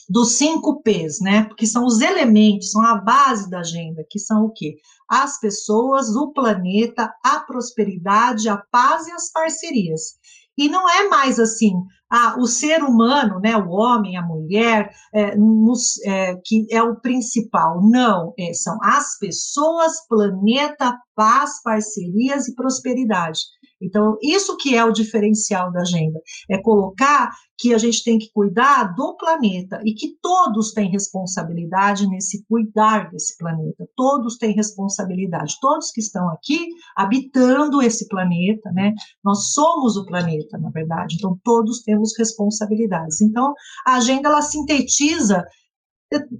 dos 0.09 0.37
cinco 0.37 0.81
P's, 0.81 1.19
né? 1.21 1.45
Porque 1.45 1.65
são 1.65 1.85
os 1.85 2.01
elementos, 2.01 2.71
são 2.71 2.81
a 2.81 2.95
base 2.95 3.49
da 3.49 3.59
agenda, 3.59 4.05
que 4.09 4.19
são 4.19 4.45
o 4.45 4.51
quê? 4.51 4.75
As 5.09 5.39
pessoas, 5.39 6.15
o 6.15 6.31
planeta, 6.31 7.13
a 7.23 7.39
prosperidade, 7.39 8.49
a 8.49 8.57
paz 8.57 9.07
e 9.07 9.11
as 9.11 9.31
parcerias. 9.31 10.15
E 10.57 10.69
não 10.69 10.89
é 10.89 11.07
mais 11.09 11.39
assim, 11.39 11.73
ah, 12.09 12.35
o 12.39 12.47
ser 12.47 12.81
humano, 12.81 13.39
né, 13.41 13.57
o 13.57 13.69
homem, 13.71 14.15
a 14.15 14.21
mulher, 14.21 14.89
é, 15.13 15.35
nos, 15.35 15.99
é, 16.05 16.35
que 16.45 16.65
é 16.71 16.81
o 16.81 16.95
principal. 17.01 17.81
Não, 17.83 18.33
é, 18.39 18.53
são 18.53 18.77
as 18.81 19.17
pessoas, 19.19 20.07
planeta, 20.07 20.97
paz, 21.15 21.61
parcerias 21.61 22.47
e 22.47 22.55
prosperidade. 22.55 23.39
Então, 23.81 24.17
isso 24.21 24.55
que 24.57 24.75
é 24.75 24.83
o 24.83 24.91
diferencial 24.91 25.71
da 25.71 25.81
agenda, 25.81 26.19
é 26.49 26.57
colocar 26.57 27.31
que 27.57 27.73
a 27.73 27.77
gente 27.77 28.03
tem 28.03 28.17
que 28.17 28.29
cuidar 28.33 28.95
do 28.95 29.15
planeta 29.15 29.81
e 29.85 29.93
que 29.93 30.17
todos 30.21 30.73
têm 30.73 30.89
responsabilidade 30.89 32.07
nesse 32.07 32.43
cuidar 32.45 33.09
desse 33.09 33.37
planeta. 33.37 33.87
Todos 33.95 34.37
têm 34.37 34.53
responsabilidade, 34.53 35.57
todos 35.61 35.91
que 35.91 36.01
estão 36.01 36.29
aqui 36.29 36.67
habitando 36.95 37.81
esse 37.81 38.07
planeta, 38.07 38.71
né? 38.71 38.93
Nós 39.23 39.53
somos 39.53 39.95
o 39.95 40.05
planeta, 40.05 40.57
na 40.57 40.69
verdade. 40.69 41.15
Então, 41.15 41.39
todos 41.43 41.81
temos 41.83 42.17
responsabilidades. 42.17 43.21
Então, 43.21 43.53
a 43.85 43.95
agenda 43.95 44.29
ela 44.29 44.41
sintetiza 44.41 45.45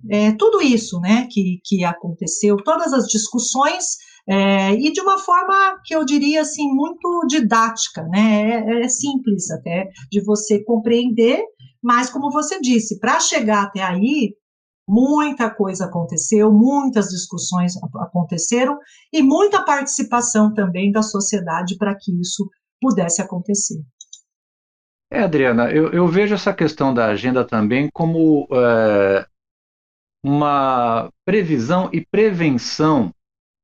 é, 0.10 0.32
tudo 0.34 0.62
isso 0.62 1.00
né, 1.00 1.28
que, 1.30 1.60
que 1.64 1.84
aconteceu, 1.84 2.58
todas 2.58 2.94
as 2.94 3.08
discussões, 3.08 3.98
é, 4.28 4.74
e 4.74 4.92
de 4.92 5.02
uma 5.02 5.20
forma 5.20 5.80
que 5.86 5.96
eu 5.96 6.04
diria 6.04 6.42
assim, 6.42 6.68
muito 6.74 7.26
didática, 7.28 8.04
né, 8.04 8.64
é, 8.66 8.82
é 8.82 8.90
simples 8.90 9.52
até 9.52 9.90
de 10.12 10.24
você 10.24 10.64
compreender, 10.64 11.44
mas 11.82 12.10
como 12.10 12.32
você 12.32 12.60
disse, 12.60 13.00
para 13.00 13.20
chegar 13.20 13.64
até 13.64 13.82
aí, 13.82 14.36
muita 14.88 15.50
coisa 15.50 15.86
aconteceu, 15.86 16.52
muitas 16.52 17.10
discussões 17.10 17.74
aconteceram, 18.00 18.80
e 19.14 19.22
muita 19.22 19.64
participação 19.64 20.54
também 20.54 20.92
da 20.92 21.02
sociedade 21.04 21.78
para 21.78 21.96
que 21.96 22.12
isso 22.20 22.50
pudesse 22.82 23.22
acontecer. 23.22 23.80
É, 25.12 25.22
Adriana, 25.22 25.72
eu, 25.72 25.92
eu, 25.92 26.08
vejo 26.08 26.34
essa 26.34 26.54
questão 26.54 26.94
da 26.94 27.06
agenda 27.06 27.46
também 27.46 27.90
como 27.94 28.48
é, 28.52 29.26
uma 30.24 31.12
previsão 31.24 31.90
e 31.94 32.06
prevenção 32.06 33.14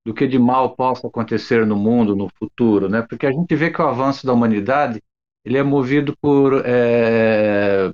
do 0.05 0.13
que 0.13 0.27
de 0.27 0.39
mal 0.39 0.75
possa 0.75 1.07
acontecer 1.07 1.65
no 1.65 1.75
mundo 1.75 2.15
no 2.15 2.29
futuro, 2.37 2.89
né? 2.89 3.01
Porque 3.01 3.25
a 3.25 3.31
gente 3.31 3.55
vê 3.55 3.69
que 3.69 3.81
o 3.81 3.87
avanço 3.87 4.25
da 4.25 4.33
humanidade 4.33 5.01
ele 5.45 5.57
é 5.57 5.63
movido 5.63 6.15
por 6.21 6.63
é, 6.65 7.91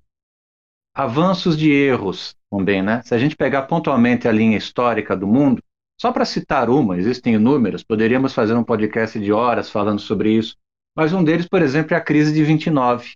avanços 0.94 1.58
de 1.58 1.72
erros 1.72 2.36
também, 2.50 2.82
né? 2.82 3.02
Se 3.04 3.14
a 3.14 3.18
gente 3.18 3.36
pegar 3.36 3.64
pontualmente 3.64 4.28
a 4.28 4.32
linha 4.32 4.58
histórica 4.58 5.16
do 5.16 5.28
mundo, 5.28 5.62
só 6.00 6.12
para 6.12 6.26
citar 6.26 6.70
uma, 6.70 6.98
existem 6.98 7.36
inúmeras, 7.36 7.84
poderíamos 7.84 8.34
fazer 8.34 8.54
um 8.54 8.64
podcast 8.64 9.20
de 9.20 9.32
horas 9.32 9.70
falando 9.70 10.00
sobre 10.00 10.32
isso, 10.32 10.56
mas 10.96 11.14
um 11.14 11.24
deles, 11.24 11.48
por 11.48 11.62
exemplo, 11.62 11.94
é 11.94 11.98
a 11.98 12.02
crise 12.02 12.34
de 12.34 12.44
29, 12.44 13.16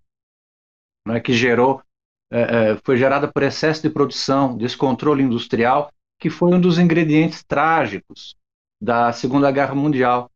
né, 1.07 1.19
que 1.19 1.33
gerou 1.33 1.81
é, 2.31 2.71
é, 2.71 2.77
foi 2.83 2.97
gerada 2.97 3.27
por 3.31 3.43
excesso 3.43 3.81
de 3.81 3.89
produção, 3.89 4.55
descontrole 4.55 5.21
industrial, 5.21 5.91
que 6.17 6.29
foi 6.29 6.53
um 6.53 6.61
dos 6.61 6.79
ingredientes 6.79 7.43
trágicos 7.43 8.35
da 8.81 9.13
Segunda 9.13 9.51
Guerra 9.51 9.75
Mundial, 9.75 10.29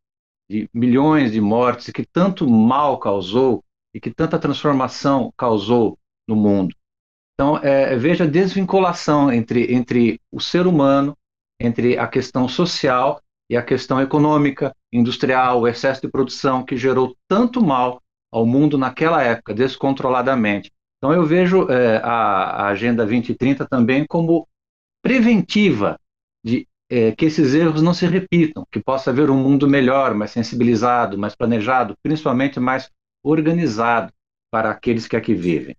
de 0.48 0.70
milhões 0.72 1.32
de 1.32 1.40
mortes, 1.40 1.90
que 1.90 2.06
tanto 2.06 2.48
mal 2.48 2.98
causou 2.98 3.64
e 3.92 4.00
que 4.00 4.10
tanta 4.10 4.38
transformação 4.38 5.32
causou 5.36 5.98
no 6.28 6.36
mundo. 6.36 6.74
Então, 7.34 7.58
é, 7.58 7.96
veja 7.96 8.24
a 8.24 8.26
desvinculação 8.26 9.32
entre, 9.32 9.74
entre 9.74 10.20
o 10.30 10.40
ser 10.40 10.66
humano, 10.66 11.16
entre 11.60 11.98
a 11.98 12.06
questão 12.06 12.48
social 12.48 13.20
e 13.50 13.56
a 13.56 13.62
questão 13.62 14.00
econômica, 14.00 14.74
industrial, 14.92 15.60
o 15.60 15.68
excesso 15.68 16.00
de 16.00 16.08
produção 16.08 16.64
que 16.64 16.76
gerou 16.76 17.16
tanto 17.28 17.62
mal 17.62 18.00
ao 18.32 18.46
mundo 18.46 18.78
naquela 18.78 19.22
época, 19.22 19.54
descontroladamente. 19.54 20.72
Então, 20.98 21.12
eu 21.12 21.24
vejo 21.24 21.70
é, 21.70 21.98
a, 21.98 22.10
a, 22.10 22.68
Agenda 22.68 23.04
2030 23.04 23.66
também 23.66 24.06
como 24.06 24.48
preventiva 25.02 25.98
de 26.44 26.66
é, 26.90 27.12
que 27.12 27.24
esses 27.24 27.54
erros 27.54 27.82
não 27.82 27.94
se 27.94 28.06
repitam, 28.06 28.66
que 28.70 28.80
possa 28.80 29.10
haver 29.10 29.30
um 29.30 29.42
mundo 29.42 29.68
melhor, 29.68 30.14
mais 30.14 30.30
sensibilizado, 30.30 31.18
mais 31.18 31.34
planejado, 31.34 31.96
principalmente 32.02 32.60
mais 32.60 32.90
organizado 33.22 34.12
para 34.50 34.70
aqueles 34.70 35.06
que 35.06 35.16
aqui 35.16 35.34
vivem. 35.34 35.76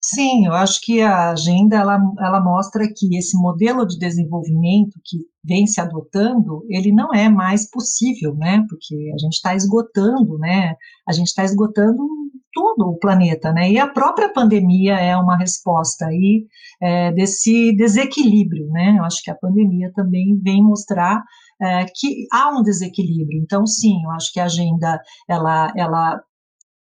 Sim, 0.00 0.46
eu 0.46 0.52
acho 0.52 0.80
que 0.80 1.02
a 1.02 1.32
agenda 1.32 1.76
ela, 1.76 1.98
ela 2.20 2.40
mostra 2.40 2.84
que 2.94 3.16
esse 3.16 3.36
modelo 3.36 3.84
de 3.84 3.98
desenvolvimento 3.98 5.00
que 5.04 5.18
vem 5.44 5.66
se 5.66 5.80
adotando, 5.80 6.64
ele 6.68 6.92
não 6.92 7.12
é 7.12 7.28
mais 7.28 7.68
possível, 7.68 8.34
né? 8.36 8.64
Porque 8.68 8.94
a 9.12 9.18
gente 9.18 9.34
está 9.34 9.56
esgotando, 9.56 10.38
né? 10.38 10.76
A 11.08 11.12
gente 11.12 11.26
está 11.26 11.42
esgotando 11.42 12.06
todo 12.52 12.90
o 12.90 12.98
planeta, 12.98 13.52
né? 13.52 13.70
E 13.70 13.78
a 13.78 13.86
própria 13.86 14.32
pandemia 14.32 14.94
é 14.94 15.16
uma 15.16 15.36
resposta 15.36 16.06
aí 16.06 16.46
é, 16.80 17.12
desse 17.12 17.74
desequilíbrio, 17.76 18.68
né? 18.70 18.96
Eu 18.98 19.04
acho 19.04 19.22
que 19.22 19.30
a 19.30 19.36
pandemia 19.36 19.92
também 19.94 20.38
vem 20.42 20.62
mostrar 20.62 21.22
é, 21.60 21.84
que 21.94 22.26
há 22.32 22.50
um 22.50 22.62
desequilíbrio. 22.62 23.40
Então, 23.42 23.66
sim, 23.66 24.02
eu 24.04 24.10
acho 24.10 24.32
que 24.32 24.40
a 24.40 24.44
agenda, 24.44 25.00
ela, 25.28 25.72
ela 25.76 26.20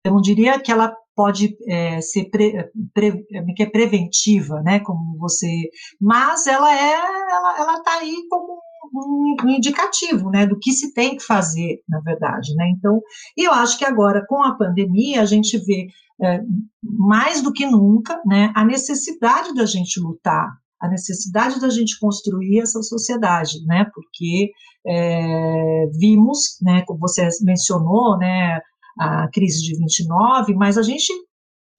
eu 0.03 0.13
não 0.13 0.21
diria 0.21 0.59
que 0.59 0.71
ela 0.71 0.95
pode 1.15 1.55
é, 1.67 2.01
ser 2.01 2.29
pre, 2.29 2.69
pre, 2.93 3.25
é 3.33 3.53
que 3.53 3.63
é 3.63 3.69
preventiva, 3.69 4.61
né, 4.61 4.79
como 4.79 5.17
você, 5.17 5.69
mas 5.99 6.47
ela 6.47 6.73
é, 6.73 6.93
ela, 6.93 7.59
ela 7.59 7.77
está 7.77 7.99
aí 7.99 8.15
como 8.29 8.59
um, 8.93 9.35
um, 9.43 9.49
indicativo, 9.49 10.29
né, 10.29 10.45
do 10.45 10.57
que 10.59 10.71
se 10.71 10.93
tem 10.93 11.17
que 11.17 11.23
fazer, 11.23 11.81
na 11.87 11.99
verdade, 11.99 12.53
né, 12.55 12.69
então, 12.69 13.01
eu 13.37 13.51
acho 13.51 13.77
que 13.77 13.85
agora, 13.85 14.25
com 14.27 14.43
a 14.43 14.55
pandemia, 14.55 15.21
a 15.21 15.25
gente 15.25 15.57
vê 15.59 15.87
é, 16.23 16.41
mais 16.83 17.41
do 17.41 17.51
que 17.51 17.65
nunca, 17.65 18.21
né, 18.25 18.51
a 18.55 18.63
necessidade 18.63 19.53
da 19.53 19.65
gente 19.65 19.99
lutar, 19.99 20.51
a 20.79 20.87
necessidade 20.89 21.59
da 21.59 21.69
gente 21.69 21.99
construir 21.99 22.59
essa 22.59 22.81
sociedade, 22.81 23.63
né, 23.65 23.85
porque 23.93 24.51
é, 24.87 25.87
vimos, 25.97 26.57
né, 26.61 26.83
como 26.85 26.99
você 26.99 27.27
mencionou, 27.43 28.17
né, 28.17 28.59
a 28.99 29.27
crise 29.31 29.61
de 29.61 29.77
29, 29.77 30.53
mas 30.55 30.77
a 30.77 30.83
gente, 30.83 31.11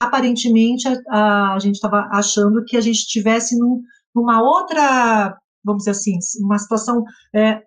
aparentemente, 0.00 0.88
a, 1.08 1.54
a 1.54 1.58
gente 1.58 1.74
estava 1.74 2.08
achando 2.12 2.64
que 2.64 2.76
a 2.76 2.80
gente 2.80 2.98
estivesse 2.98 3.58
num, 3.58 3.80
numa 4.14 4.42
outra, 4.42 5.36
vamos 5.64 5.84
dizer 5.84 5.92
assim, 5.92 6.18
uma 6.40 6.58
situação 6.58 7.04
é, 7.34 7.62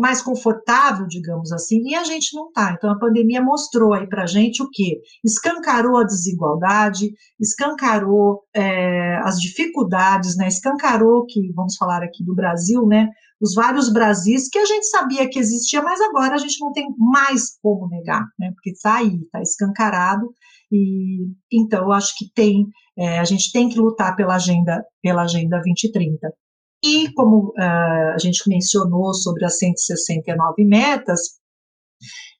mais 0.00 0.22
confortável, 0.22 1.06
digamos 1.06 1.52
assim, 1.52 1.82
e 1.84 1.94
a 1.94 2.04
gente 2.04 2.34
não 2.34 2.48
está. 2.48 2.72
Então, 2.72 2.90
a 2.90 2.98
pandemia 2.98 3.42
mostrou 3.42 3.92
aí 3.92 4.08
para 4.08 4.22
a 4.22 4.26
gente 4.26 4.62
o 4.62 4.68
quê? 4.70 5.00
Escancarou 5.24 5.98
a 5.98 6.04
desigualdade, 6.04 7.10
escancarou 7.40 8.42
é, 8.54 9.16
as 9.24 9.40
dificuldades, 9.40 10.36
né? 10.36 10.46
escancarou, 10.46 11.26
que 11.26 11.52
vamos 11.52 11.76
falar 11.76 12.02
aqui 12.02 12.24
do 12.24 12.34
Brasil, 12.34 12.86
né? 12.86 13.08
os 13.40 13.54
vários 13.54 13.92
Brasis 13.92 14.48
que 14.48 14.58
a 14.58 14.64
gente 14.64 14.88
sabia 14.88 15.28
que 15.28 15.38
existia, 15.38 15.80
mas 15.82 16.00
agora 16.00 16.34
a 16.34 16.38
gente 16.38 16.58
não 16.60 16.72
tem 16.72 16.86
mais 16.96 17.56
como 17.62 17.88
negar, 17.88 18.24
né? 18.38 18.50
porque 18.52 18.70
está 18.70 18.96
aí, 18.96 19.20
está 19.22 19.40
escancarado, 19.40 20.32
e 20.70 21.28
então 21.52 21.84
eu 21.84 21.92
acho 21.92 22.16
que 22.16 22.30
tem, 22.34 22.66
é, 22.96 23.18
a 23.18 23.24
gente 23.24 23.50
tem 23.52 23.68
que 23.68 23.78
lutar 23.78 24.14
pela 24.16 24.34
agenda, 24.34 24.84
pela 25.00 25.22
agenda 25.22 25.60
2030. 25.60 26.32
E 26.82 27.12
como 27.12 27.48
uh, 27.48 28.14
a 28.14 28.18
gente 28.18 28.48
mencionou 28.48 29.12
sobre 29.14 29.44
as 29.44 29.58
169 29.58 30.64
metas, 30.64 31.20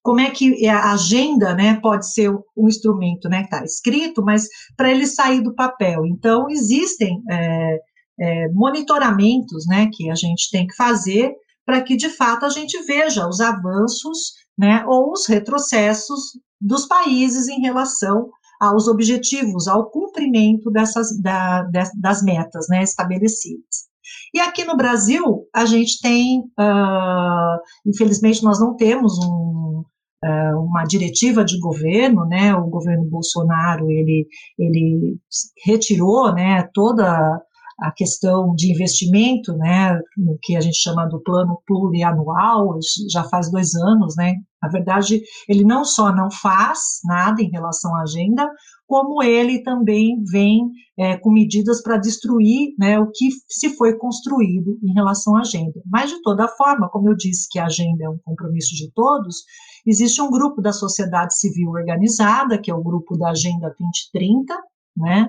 como 0.02 0.20
é 0.20 0.30
que 0.30 0.66
a 0.66 0.92
agenda 0.92 1.54
né, 1.54 1.78
pode 1.82 2.10
ser 2.10 2.30
um 2.56 2.68
instrumento 2.68 3.28
né, 3.28 3.40
que 3.40 3.54
está 3.54 3.64
escrito, 3.64 4.22
mas 4.22 4.48
para 4.76 4.90
ele 4.90 5.06
sair 5.06 5.42
do 5.42 5.54
papel. 5.54 6.06
Então, 6.06 6.48
existem 6.48 7.20
é, 7.30 7.78
é, 8.20 8.48
monitoramentos 8.52 9.66
né, 9.66 9.88
que 9.92 10.10
a 10.10 10.14
gente 10.14 10.50
tem 10.50 10.66
que 10.66 10.74
fazer 10.74 11.32
para 11.66 11.82
que, 11.82 11.96
de 11.96 12.08
fato, 12.08 12.46
a 12.46 12.48
gente 12.48 12.80
veja 12.84 13.28
os 13.28 13.40
avanços 13.40 14.32
né, 14.56 14.84
ou 14.86 15.12
os 15.12 15.26
retrocessos 15.26 16.38
dos 16.60 16.86
países 16.86 17.48
em 17.48 17.60
relação 17.60 18.30
aos 18.60 18.88
objetivos, 18.88 19.68
ao 19.68 19.90
cumprimento 19.90 20.70
dessas, 20.70 21.20
da, 21.20 21.68
das 22.00 22.22
metas 22.22 22.66
né, 22.68 22.82
estabelecidas. 22.82 23.87
E 24.34 24.40
aqui 24.40 24.64
no 24.64 24.76
Brasil, 24.76 25.46
a 25.54 25.64
gente 25.64 26.00
tem, 26.00 26.40
uh, 26.40 27.58
infelizmente, 27.86 28.42
nós 28.42 28.60
não 28.60 28.76
temos 28.76 29.18
um, 29.18 29.84
uh, 30.24 30.60
uma 30.60 30.84
diretiva 30.84 31.44
de 31.44 31.58
governo, 31.58 32.24
né? 32.26 32.54
O 32.54 32.66
governo 32.66 33.04
Bolsonaro 33.04 33.90
ele, 33.90 34.26
ele 34.58 35.16
retirou, 35.64 36.32
né? 36.32 36.68
Toda 36.74 37.40
a 37.80 37.92
questão 37.92 38.54
de 38.54 38.72
investimento, 38.72 39.56
né, 39.56 39.98
no 40.16 40.36
que 40.42 40.56
a 40.56 40.60
gente 40.60 40.76
chama 40.76 41.06
do 41.06 41.20
plano 41.20 41.62
plurianual, 41.66 42.78
já 43.10 43.24
faz 43.24 43.50
dois 43.50 43.74
anos, 43.74 44.16
né, 44.16 44.34
na 44.60 44.68
verdade, 44.68 45.22
ele 45.48 45.64
não 45.64 45.84
só 45.84 46.12
não 46.12 46.30
faz 46.30 46.80
nada 47.04 47.40
em 47.40 47.50
relação 47.50 47.94
à 47.94 48.02
agenda, 48.02 48.50
como 48.88 49.22
ele 49.22 49.62
também 49.62 50.22
vem 50.24 50.62
é, 50.98 51.16
com 51.16 51.30
medidas 51.30 51.80
para 51.82 51.96
destruir 51.96 52.74
né, 52.78 52.98
o 52.98 53.10
que 53.12 53.28
se 53.48 53.76
foi 53.76 53.96
construído 53.96 54.78
em 54.82 54.92
relação 54.94 55.36
à 55.36 55.40
agenda. 55.40 55.80
Mas, 55.86 56.10
de 56.10 56.20
toda 56.22 56.48
forma, 56.48 56.88
como 56.88 57.08
eu 57.08 57.14
disse 57.14 57.46
que 57.48 57.58
a 57.58 57.66
agenda 57.66 58.04
é 58.04 58.08
um 58.08 58.18
compromisso 58.24 58.74
de 58.74 58.90
todos, 58.92 59.36
existe 59.86 60.20
um 60.20 60.30
grupo 60.30 60.60
da 60.60 60.72
sociedade 60.72 61.38
civil 61.38 61.70
organizada, 61.70 62.58
que 62.58 62.70
é 62.70 62.74
o 62.74 62.82
grupo 62.82 63.16
da 63.16 63.30
Agenda 63.30 63.72
2030, 63.78 64.54
né, 64.98 65.28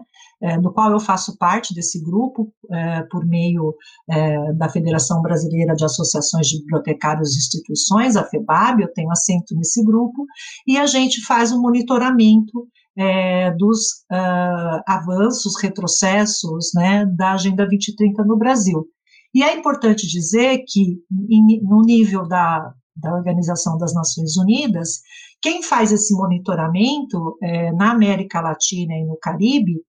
do 0.61 0.71
qual 0.71 0.91
eu 0.91 0.99
faço 1.01 1.37
parte 1.37 1.73
desse 1.73 2.01
grupo, 2.01 2.51
é, 2.71 3.03
por 3.11 3.25
meio 3.25 3.75
é, 4.09 4.53
da 4.53 4.69
Federação 4.69 5.21
Brasileira 5.21 5.75
de 5.75 5.83
Associações 5.83 6.47
de 6.47 6.59
Bibliotecários 6.59 7.35
e 7.35 7.39
Instituições, 7.39 8.15
a 8.15 8.23
FEBAB, 8.23 8.81
eu 8.81 8.93
tenho 8.93 9.11
assento 9.11 9.53
nesse 9.53 9.83
grupo, 9.83 10.25
e 10.65 10.77
a 10.77 10.85
gente 10.85 11.21
faz 11.25 11.51
um 11.51 11.61
monitoramento 11.61 12.67
é, 12.97 13.51
dos 13.51 14.03
uh, 14.11 14.81
avanços, 14.85 15.61
retrocessos 15.61 16.71
né, 16.73 17.05
da 17.05 17.31
Agenda 17.31 17.65
2030 17.65 18.23
no 18.25 18.37
Brasil. 18.37 18.85
E 19.33 19.41
é 19.41 19.55
importante 19.55 20.07
dizer 20.07 20.63
que, 20.67 20.97
em, 21.29 21.61
no 21.61 21.81
nível 21.81 22.27
da, 22.27 22.73
da 22.95 23.13
Organização 23.13 23.77
das 23.77 23.93
Nações 23.93 24.35
Unidas, 24.37 25.01
quem 25.41 25.63
faz 25.63 25.91
esse 25.91 26.15
monitoramento 26.15 27.37
é, 27.41 27.71
na 27.73 27.91
América 27.91 28.41
Latina 28.41 28.93
e 28.95 29.05
no 29.05 29.17
Caribe 29.17 29.81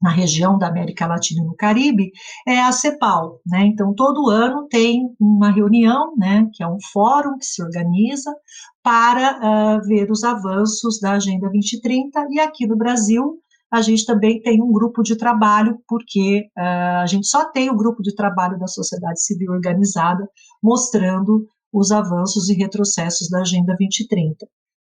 na 0.00 0.10
região 0.10 0.58
da 0.58 0.68
América 0.68 1.06
Latina 1.06 1.42
e 1.42 1.44
no 1.44 1.56
Caribe, 1.56 2.12
é 2.46 2.60
a 2.60 2.72
CEPAL, 2.72 3.40
né? 3.46 3.64
Então, 3.66 3.94
todo 3.94 4.28
ano 4.28 4.66
tem 4.68 5.08
uma 5.18 5.50
reunião, 5.50 6.14
né, 6.16 6.48
que 6.52 6.62
é 6.62 6.68
um 6.68 6.78
fórum 6.92 7.38
que 7.38 7.46
se 7.46 7.62
organiza 7.62 8.34
para 8.82 9.38
uh, 9.78 9.86
ver 9.86 10.10
os 10.10 10.22
avanços 10.22 11.00
da 11.00 11.12
Agenda 11.12 11.48
2030, 11.50 12.28
e 12.30 12.40
aqui 12.40 12.66
no 12.66 12.76
Brasil, 12.76 13.40
a 13.70 13.82
gente 13.82 14.06
também 14.06 14.40
tem 14.40 14.62
um 14.62 14.70
grupo 14.70 15.02
de 15.02 15.16
trabalho, 15.16 15.78
porque 15.88 16.42
uh, 16.56 17.00
a 17.02 17.06
gente 17.06 17.26
só 17.26 17.50
tem 17.50 17.70
o 17.70 17.76
grupo 17.76 18.02
de 18.02 18.14
trabalho 18.14 18.58
da 18.58 18.66
sociedade 18.66 19.20
civil 19.22 19.50
organizada 19.52 20.28
mostrando 20.62 21.46
os 21.72 21.90
avanços 21.90 22.48
e 22.48 22.54
retrocessos 22.54 23.28
da 23.28 23.40
Agenda 23.40 23.74
2030. 23.76 24.46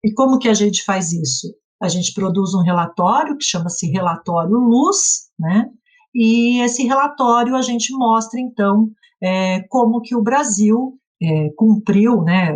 E 0.05 0.13
como 0.13 0.39
que 0.39 0.49
a 0.49 0.55
gente 0.55 0.85
faz 0.85 1.13
isso? 1.13 1.49
A 1.81 1.89
gente 1.89 2.13
produz 2.13 2.55
um 2.55 2.63
relatório 2.63 3.37
que 3.37 3.45
chama-se 3.45 3.91
Relatório 3.91 4.57
Luz, 4.57 5.29
né? 5.39 5.67
E 6.15 6.61
esse 6.63 6.85
relatório 6.85 7.55
a 7.55 7.63
gente 7.63 7.93
mostra, 7.97 8.41
então, 8.41 8.91
é, 9.23 9.61
como 9.69 10.01
que 10.01 10.17
o 10.17 10.23
Brasil 10.23 10.99
é, 11.23 11.51
cumpriu, 11.57 12.23
né? 12.23 12.53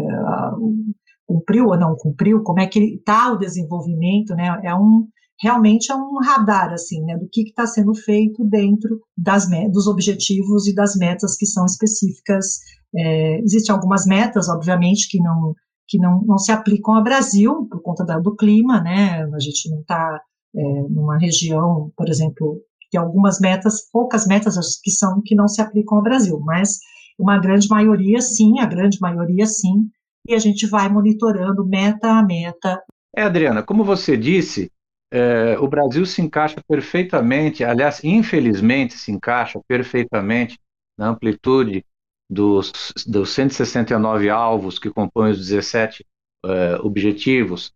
Cumpriu 1.27 1.67
ou 1.67 1.79
não 1.79 1.95
cumpriu, 1.97 2.43
como 2.43 2.61
é 2.61 2.67
que 2.67 2.79
está 2.97 3.33
o 3.33 3.39
desenvolvimento, 3.39 4.35
né? 4.35 4.61
É 4.65 4.75
um, 4.75 5.07
realmente 5.41 5.91
é 5.91 5.95
um 5.95 6.19
radar, 6.25 6.73
assim, 6.73 7.03
né? 7.05 7.17
Do 7.17 7.29
que 7.31 7.43
está 7.43 7.67
sendo 7.67 7.95
feito 7.95 8.45
dentro 8.45 9.01
das, 9.17 9.49
dos 9.71 9.87
objetivos 9.87 10.67
e 10.67 10.75
das 10.75 10.97
metas 10.97 11.37
que 11.37 11.47
são 11.47 11.65
específicas. 11.65 12.59
É, 12.95 13.41
existem 13.41 13.75
algumas 13.75 14.07
metas, 14.07 14.49
obviamente, 14.49 15.09
que 15.09 15.19
não 15.19 15.55
que 15.89 15.99
não, 15.99 16.23
não 16.23 16.39
se 16.39 16.53
aplicam 16.53 16.95
ao 16.95 17.03
Brasil 17.03 17.67
por 17.71 17.83
conta 17.83 18.05
da, 18.05 18.19
do 18.19 18.35
clima, 18.35 18.81
né? 18.81 19.23
A 19.25 19.39
gente 19.39 19.71
não 19.71 19.81
está 19.81 20.21
é, 20.55 20.63
numa 20.63 21.19
região, 21.19 21.91
por 21.97 22.09
exemplo, 22.09 22.61
tem 22.91 23.01
algumas 23.01 23.41
metas, 23.41 23.89
poucas 23.91 24.27
metas 24.27 24.57
que 24.83 24.91
são 24.91 25.21
que 25.25 25.35
não 25.35 25.49
se 25.49 25.61
aplicam 25.61 25.99
ao 25.99 26.05
Brasil, 26.05 26.39
mas 26.41 26.79
uma 27.19 27.39
grande 27.39 27.69
maioria 27.69 28.21
sim, 28.21 28.61
a 28.61 28.67
grande 28.67 28.99
maioria 29.01 29.47
sim, 29.47 29.89
e 30.29 30.35
a 30.35 30.39
gente 30.39 30.67
vai 30.67 30.89
monitorando 30.89 31.67
meta 31.67 32.11
a 32.11 32.23
meta. 32.23 32.81
É, 33.15 33.23
Adriana, 33.23 33.63
como 33.63 33.85
você 33.85 34.17
disse, 34.17 34.71
é, 35.11 35.59
o 35.59 35.69
Brasil 35.69 36.07
se 36.07 36.23
encaixa 36.23 36.63
perfeitamente, 36.67 37.65
aliás, 37.65 38.03
infelizmente 38.03 38.95
se 38.95 39.11
encaixa 39.11 39.61
perfeitamente 39.69 40.59
na 40.99 41.09
amplitude 41.09 41.85
dos, 42.33 42.73
dos 43.07 43.31
169 43.31 44.31
alvos 44.31 44.79
que 44.79 44.91
compõem 44.91 45.33
os 45.33 45.39
17 45.39 46.05
eh, 46.47 46.77
objetivos 46.83 47.73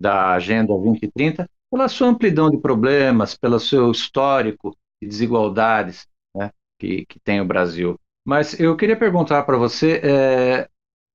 da 0.00 0.32
Agenda 0.32 0.72
2030, 0.72 1.48
pela 1.70 1.88
sua 1.88 2.08
amplidão 2.08 2.50
de 2.50 2.58
problemas, 2.58 3.36
pelo 3.36 3.60
seu 3.60 3.90
histórico 3.92 4.76
de 5.00 5.08
desigualdades 5.08 6.06
né, 6.34 6.50
que, 6.78 7.06
que 7.06 7.20
tem 7.20 7.40
o 7.40 7.44
Brasil. 7.44 7.98
Mas 8.24 8.58
eu 8.58 8.76
queria 8.76 8.96
perguntar 8.96 9.44
para 9.44 9.56
você 9.56 10.00
eh, 10.02 10.68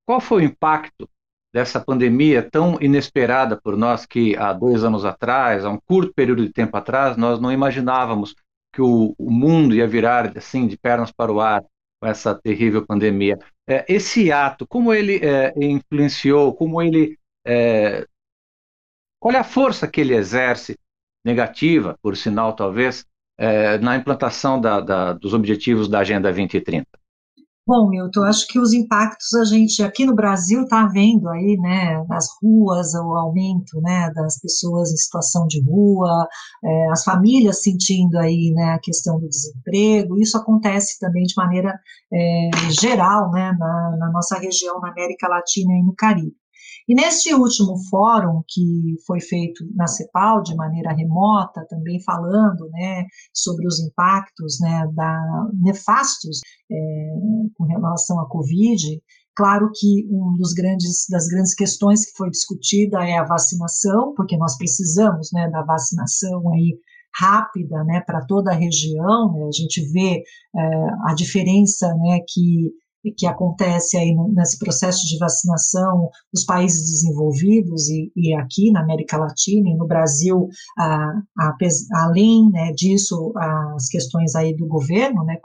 qual 0.05 0.21
foi 0.21 0.43
o 0.43 0.45
impacto 0.45 1.09
dessa 1.53 1.79
pandemia 1.81 2.41
tão 2.49 2.77
inesperada 2.81 3.59
por 3.61 3.75
nós 3.75 4.05
que 4.05 4.35
há 4.37 4.53
dois 4.53 4.83
anos 4.83 5.03
atrás, 5.03 5.65
há 5.65 5.69
um 5.69 5.79
curto 5.79 6.13
período 6.13 6.45
de 6.45 6.53
tempo 6.53 6.75
atrás, 6.77 7.17
nós 7.17 7.39
não 7.39 7.51
imaginávamos 7.51 8.33
que 8.73 8.81
o, 8.81 9.13
o 9.17 9.31
mundo 9.31 9.75
ia 9.75 9.87
virar 9.87 10.37
assim 10.37 10.67
de 10.67 10.77
pernas 10.77 11.11
para 11.11 11.31
o 11.31 11.41
ar 11.41 11.63
com 11.99 12.07
essa 12.07 12.35
terrível 12.35 12.85
pandemia. 12.85 13.37
É, 13.67 13.85
esse 13.87 14.31
ato, 14.31 14.65
como 14.67 14.93
ele 14.93 15.19
é, 15.23 15.53
influenciou, 15.57 16.53
como 16.53 16.81
ele. 16.81 17.17
É, 17.45 18.05
qual 19.19 19.33
é 19.33 19.39
a 19.39 19.43
força 19.43 19.87
que 19.87 19.99
ele 20.01 20.13
exerce, 20.15 20.77
negativa, 21.25 21.97
por 22.01 22.15
sinal, 22.15 22.55
talvez, 22.55 23.05
na 23.81 23.95
implantação 23.95 24.61
da, 24.61 24.79
da, 24.79 25.13
dos 25.13 25.33
objetivos 25.33 25.89
da 25.89 25.99
Agenda 25.99 26.29
2030? 26.29 26.87
Bom, 27.67 27.89
Milton, 27.89 28.23
acho 28.23 28.47
que 28.47 28.57
os 28.57 28.71
impactos 28.71 29.33
a 29.33 29.43
gente 29.43 29.83
aqui 29.83 30.05
no 30.05 30.15
Brasil 30.15 30.63
está 30.63 30.87
vendo 30.87 31.27
aí, 31.27 31.57
né, 31.59 32.01
nas 32.07 32.25
ruas, 32.41 32.93
o 32.93 33.13
aumento, 33.13 33.81
né, 33.81 34.09
das 34.15 34.39
pessoas 34.39 34.89
em 34.89 34.95
situação 34.95 35.45
de 35.47 35.61
rua, 35.61 36.25
é, 36.63 36.89
as 36.91 37.03
famílias 37.03 37.61
sentindo 37.61 38.17
aí, 38.19 38.53
né, 38.55 38.71
a 38.75 38.79
questão 38.79 39.19
do 39.19 39.27
desemprego, 39.27 40.17
isso 40.17 40.37
acontece 40.37 40.97
também 40.97 41.23
de 41.23 41.33
maneira 41.35 41.77
é, 42.13 42.49
geral, 42.79 43.31
né, 43.31 43.51
na, 43.59 43.97
na 43.99 44.11
nossa 44.13 44.39
região, 44.39 44.79
na 44.79 44.91
América 44.91 45.27
Latina 45.27 45.73
e 45.73 45.83
no 45.83 45.93
Caribe. 45.93 46.37
E 46.87 46.95
neste 46.95 47.33
último 47.33 47.77
fórum 47.89 48.41
que 48.47 48.95
foi 49.05 49.19
feito 49.19 49.65
na 49.75 49.87
CEPAL 49.87 50.41
de 50.41 50.55
maneira 50.55 50.93
remota, 50.93 51.65
também 51.67 52.01
falando 52.01 52.69
né, 52.69 53.05
sobre 53.33 53.67
os 53.67 53.79
impactos 53.81 54.59
né, 54.61 54.89
da, 54.93 55.49
nefastos 55.61 56.39
é, 56.71 56.75
com 57.57 57.65
relação 57.65 58.21
à 58.21 58.29
Covid, 58.29 59.01
claro 59.35 59.69
que 59.75 60.07
um 60.09 60.37
dos 60.37 60.53
grandes 60.53 61.05
das 61.09 61.27
grandes 61.27 61.53
questões 61.53 62.05
que 62.05 62.15
foi 62.17 62.29
discutida 62.29 63.05
é 63.05 63.17
a 63.17 63.25
vacinação, 63.25 64.13
porque 64.15 64.37
nós 64.37 64.57
precisamos 64.57 65.29
né, 65.33 65.49
da 65.49 65.63
vacinação 65.63 66.53
aí 66.53 66.79
rápida 67.19 67.83
né, 67.83 68.01
para 68.05 68.25
toda 68.25 68.51
a 68.51 68.55
região. 68.55 69.33
Né, 69.33 69.45
a 69.45 69.51
gente 69.51 69.81
vê 69.91 70.23
é, 70.55 70.87
a 71.05 71.13
diferença 71.13 71.93
né, 71.95 72.19
que 72.27 72.71
que 73.15 73.25
acontece 73.25 73.97
aí 73.97 74.13
nesse 74.33 74.57
processo 74.59 75.05
de 75.07 75.17
vacinação 75.17 76.09
nos 76.33 76.43
países 76.45 76.89
desenvolvidos 76.89 77.89
e, 77.89 78.11
e 78.15 78.33
aqui 78.35 78.71
na 78.71 78.81
América 78.81 79.17
Latina 79.17 79.69
e 79.69 79.75
no 79.75 79.87
Brasil, 79.87 80.49
além 81.93 82.49
né, 82.51 82.71
disso, 82.73 83.31
as 83.35 83.87
questões 83.87 84.35
aí 84.35 84.55
do 84.55 84.67
governo, 84.67 85.23
né, 85.23 85.37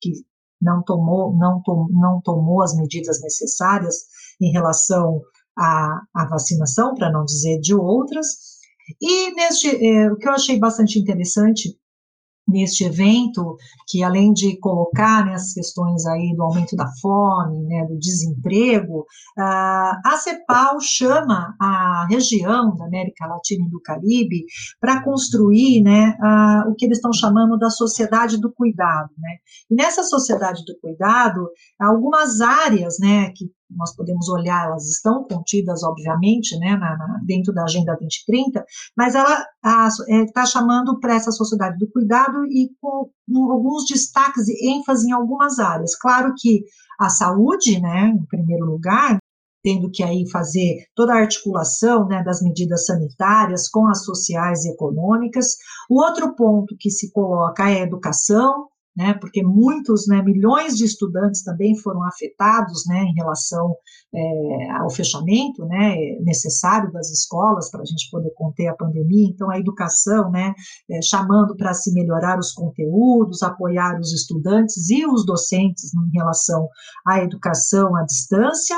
que 0.00 0.12
não 0.60 0.82
tomou, 0.82 1.36
não, 1.36 1.60
tom, 1.62 1.86
não 1.90 2.20
tomou 2.20 2.62
as 2.62 2.74
medidas 2.76 3.20
necessárias 3.20 3.96
em 4.40 4.50
relação 4.50 5.20
à, 5.56 6.02
à 6.14 6.26
vacinação, 6.26 6.94
para 6.94 7.10
não 7.10 7.24
dizer 7.24 7.60
de 7.60 7.74
outras. 7.74 8.56
E 9.00 9.34
neste, 9.34 9.68
é, 9.68 10.10
o 10.10 10.16
que 10.16 10.28
eu 10.28 10.32
achei 10.32 10.58
bastante 10.58 10.98
interessante 10.98 11.76
neste 12.46 12.84
evento, 12.84 13.56
que 13.88 14.02
além 14.02 14.32
de 14.32 14.58
colocar 14.58 15.24
né, 15.24 15.34
as 15.34 15.52
questões 15.52 16.06
aí 16.06 16.34
do 16.36 16.42
aumento 16.42 16.76
da 16.76 16.86
fome, 17.00 17.62
né, 17.64 17.84
do 17.86 17.98
desemprego, 17.98 19.04
a 19.36 20.16
CEPAL 20.22 20.80
chama 20.80 21.54
a 21.60 22.06
região 22.08 22.74
da 22.76 22.86
América 22.86 23.26
Latina 23.26 23.66
e 23.66 23.70
do 23.70 23.80
Caribe 23.80 24.44
para 24.80 25.02
construir 25.02 25.82
né, 25.82 26.16
o 26.68 26.74
que 26.74 26.86
eles 26.86 26.98
estão 26.98 27.12
chamando 27.12 27.58
da 27.58 27.70
sociedade 27.70 28.40
do 28.40 28.52
cuidado. 28.52 29.10
Né? 29.18 29.36
E 29.70 29.74
nessa 29.74 30.02
sociedade 30.02 30.64
do 30.64 30.78
cuidado, 30.80 31.48
algumas 31.80 32.40
áreas 32.40 32.96
né, 33.00 33.32
que 33.34 33.50
nós 33.70 33.94
podemos 33.94 34.28
olhar, 34.28 34.66
elas 34.66 34.88
estão 34.88 35.24
contidas, 35.24 35.82
obviamente, 35.82 36.58
né, 36.58 36.76
na, 36.76 36.96
na, 36.96 37.20
dentro 37.24 37.52
da 37.52 37.64
Agenda 37.64 37.96
2030, 37.98 38.64
mas 38.96 39.14
ela 39.14 39.44
está 39.64 40.42
é, 40.42 40.46
chamando 40.46 40.98
para 41.00 41.14
essa 41.14 41.32
sociedade 41.32 41.78
do 41.78 41.90
cuidado 41.90 42.44
e 42.46 42.70
com 42.80 43.10
um, 43.28 43.50
alguns 43.50 43.86
destaques 43.86 44.48
e 44.48 44.70
ênfase 44.70 45.08
em 45.08 45.12
algumas 45.12 45.58
áreas. 45.58 45.96
Claro 45.96 46.32
que 46.38 46.64
a 46.98 47.08
saúde, 47.08 47.80
né, 47.80 48.14
em 48.16 48.24
primeiro 48.26 48.64
lugar, 48.64 49.18
tendo 49.62 49.90
que 49.90 50.02
aí 50.04 50.30
fazer 50.30 50.84
toda 50.94 51.12
a 51.12 51.18
articulação 51.18 52.06
né, 52.06 52.22
das 52.22 52.40
medidas 52.40 52.86
sanitárias 52.86 53.68
com 53.68 53.88
as 53.88 54.04
sociais 54.04 54.64
e 54.64 54.70
econômicas. 54.70 55.56
O 55.90 56.00
outro 56.00 56.36
ponto 56.36 56.76
que 56.78 56.88
se 56.88 57.10
coloca 57.10 57.68
é 57.68 57.80
a 57.80 57.82
educação, 57.82 58.68
né, 58.96 59.14
porque 59.20 59.42
muitos, 59.42 60.06
né, 60.08 60.22
milhões 60.22 60.74
de 60.76 60.84
estudantes 60.84 61.42
também 61.42 61.76
foram 61.76 62.02
afetados, 62.04 62.86
né, 62.86 63.02
em 63.02 63.14
relação 63.14 63.76
é, 64.14 64.70
ao 64.70 64.88
fechamento, 64.88 65.66
né, 65.66 65.96
necessário 66.20 66.90
das 66.90 67.10
escolas 67.10 67.70
para 67.70 67.82
a 67.82 67.84
gente 67.84 68.08
poder 68.10 68.30
conter 68.34 68.68
a 68.68 68.74
pandemia, 68.74 69.28
então 69.28 69.50
a 69.50 69.58
educação, 69.58 70.30
né, 70.30 70.54
é, 70.90 71.02
chamando 71.02 71.54
para 71.56 71.74
se 71.74 71.92
melhorar 71.92 72.38
os 72.38 72.52
conteúdos, 72.52 73.42
apoiar 73.42 74.00
os 74.00 74.12
estudantes 74.12 74.88
e 74.88 75.06
os 75.06 75.26
docentes 75.26 75.92
em 75.92 76.18
relação 76.18 76.66
à 77.06 77.22
educação 77.22 77.94
à 77.94 78.02
distância, 78.04 78.76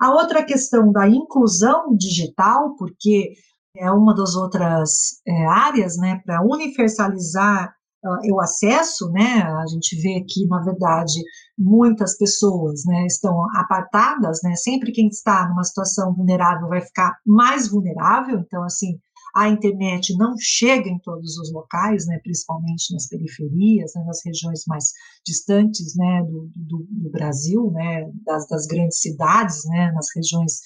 a 0.00 0.12
outra 0.12 0.44
questão 0.44 0.92
da 0.92 1.08
inclusão 1.08 1.96
digital, 1.96 2.76
porque 2.76 3.32
é 3.76 3.90
uma 3.90 4.14
das 4.14 4.34
outras 4.34 5.20
é, 5.26 5.46
áreas, 5.46 5.96
né, 5.96 6.20
para 6.24 6.42
universalizar 6.42 7.74
o 8.04 8.40
acesso, 8.40 9.10
né, 9.10 9.42
a 9.42 9.66
gente 9.66 9.96
vê 10.00 10.24
que, 10.28 10.46
na 10.46 10.60
verdade, 10.62 11.22
muitas 11.58 12.16
pessoas, 12.18 12.82
né, 12.84 13.06
estão 13.06 13.44
apartadas, 13.56 14.40
né, 14.42 14.54
sempre 14.56 14.92
quem 14.92 15.08
está 15.08 15.48
numa 15.48 15.64
situação 15.64 16.14
vulnerável 16.14 16.68
vai 16.68 16.80
ficar 16.80 17.16
mais 17.26 17.68
vulnerável, 17.68 18.38
então, 18.40 18.62
assim, 18.62 18.98
a 19.34 19.48
internet 19.48 20.16
não 20.16 20.34
chega 20.38 20.88
em 20.88 20.98
todos 21.00 21.38
os 21.38 21.52
locais, 21.52 22.06
né, 22.06 22.20
principalmente 22.22 22.92
nas 22.92 23.08
periferias, 23.08 23.92
né, 23.96 24.04
nas 24.04 24.20
regiões 24.24 24.62
mais 24.68 24.90
distantes, 25.26 25.96
né, 25.96 26.22
do, 26.22 26.50
do, 26.54 26.86
do 26.88 27.10
Brasil, 27.10 27.70
né, 27.72 28.08
das, 28.24 28.46
das, 28.46 28.66
grandes 28.66 29.00
cidades, 29.00 29.64
né, 29.64 29.90
nas 29.92 30.06
regiões 30.14 30.60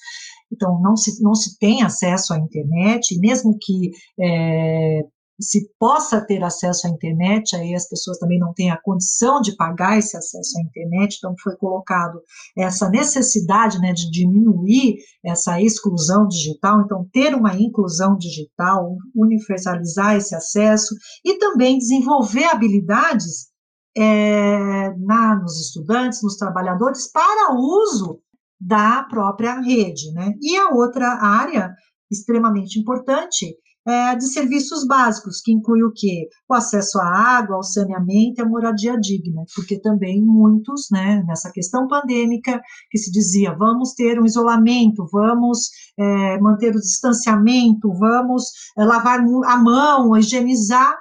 então, 0.51 0.81
não 0.81 0.95
se, 0.95 1.21
não 1.21 1.35
se 1.35 1.57
tem 1.59 1.83
acesso 1.83 2.33
à 2.33 2.37
internet, 2.39 3.17
mesmo 3.19 3.55
que 3.59 3.91
é, 4.19 5.01
se 5.39 5.69
possa 5.79 6.19
ter 6.19 6.43
acesso 6.43 6.87
à 6.87 6.89
internet, 6.89 7.55
aí 7.55 7.73
as 7.73 7.87
pessoas 7.87 8.17
também 8.17 8.37
não 8.37 8.53
têm 8.53 8.71
a 8.71 8.81
condição 8.81 9.41
de 9.41 9.55
pagar 9.55 9.97
esse 9.97 10.17
acesso 10.17 10.57
à 10.57 10.61
internet, 10.61 11.17
então 11.17 11.33
foi 11.41 11.55
colocado 11.55 12.21
essa 12.57 12.89
necessidade 12.89 13.79
né, 13.79 13.93
de 13.93 14.09
diminuir 14.11 14.97
essa 15.23 15.61
exclusão 15.61 16.27
digital, 16.27 16.81
então 16.81 17.07
ter 17.11 17.33
uma 17.33 17.55
inclusão 17.55 18.17
digital, 18.17 18.97
universalizar 19.15 20.15
esse 20.15 20.35
acesso 20.35 20.95
e 21.23 21.37
também 21.37 21.77
desenvolver 21.77 22.45
habilidades 22.45 23.49
é, 23.97 24.93
na, 24.97 25.35
nos 25.35 25.59
estudantes, 25.59 26.21
nos 26.21 26.35
trabalhadores, 26.35 27.11
para 27.11 27.53
uso 27.53 28.19
da 28.59 29.03
própria 29.03 29.59
rede. 29.61 30.11
Né? 30.11 30.33
E 30.41 30.57
a 30.57 30.69
outra 30.69 31.07
área 31.21 31.73
extremamente 32.11 32.79
importante 32.79 33.55
é, 33.87 34.15
de 34.15 34.25
serviços 34.25 34.85
básicos, 34.85 35.41
que 35.41 35.51
inclui 35.51 35.83
o 35.83 35.91
quê? 35.93 36.27
O 36.47 36.53
acesso 36.53 36.99
à 36.99 37.37
água, 37.37 37.55
ao 37.55 37.63
saneamento 37.63 38.39
e 38.39 38.41
à 38.41 38.45
moradia 38.45 38.99
digna, 38.99 39.43
porque 39.55 39.79
também 39.79 40.21
muitos, 40.21 40.87
né, 40.91 41.23
nessa 41.27 41.51
questão 41.51 41.87
pandêmica, 41.87 42.61
que 42.91 42.97
se 42.97 43.11
dizia, 43.11 43.55
vamos 43.55 43.93
ter 43.93 44.19
um 44.19 44.25
isolamento, 44.25 45.07
vamos 45.11 45.69
é, 45.97 46.39
manter 46.39 46.75
o 46.75 46.79
distanciamento, 46.79 47.91
vamos 47.93 48.45
é, 48.77 48.83
lavar 48.83 49.19
a 49.19 49.57
mão, 49.57 50.15
higienizar, 50.17 50.95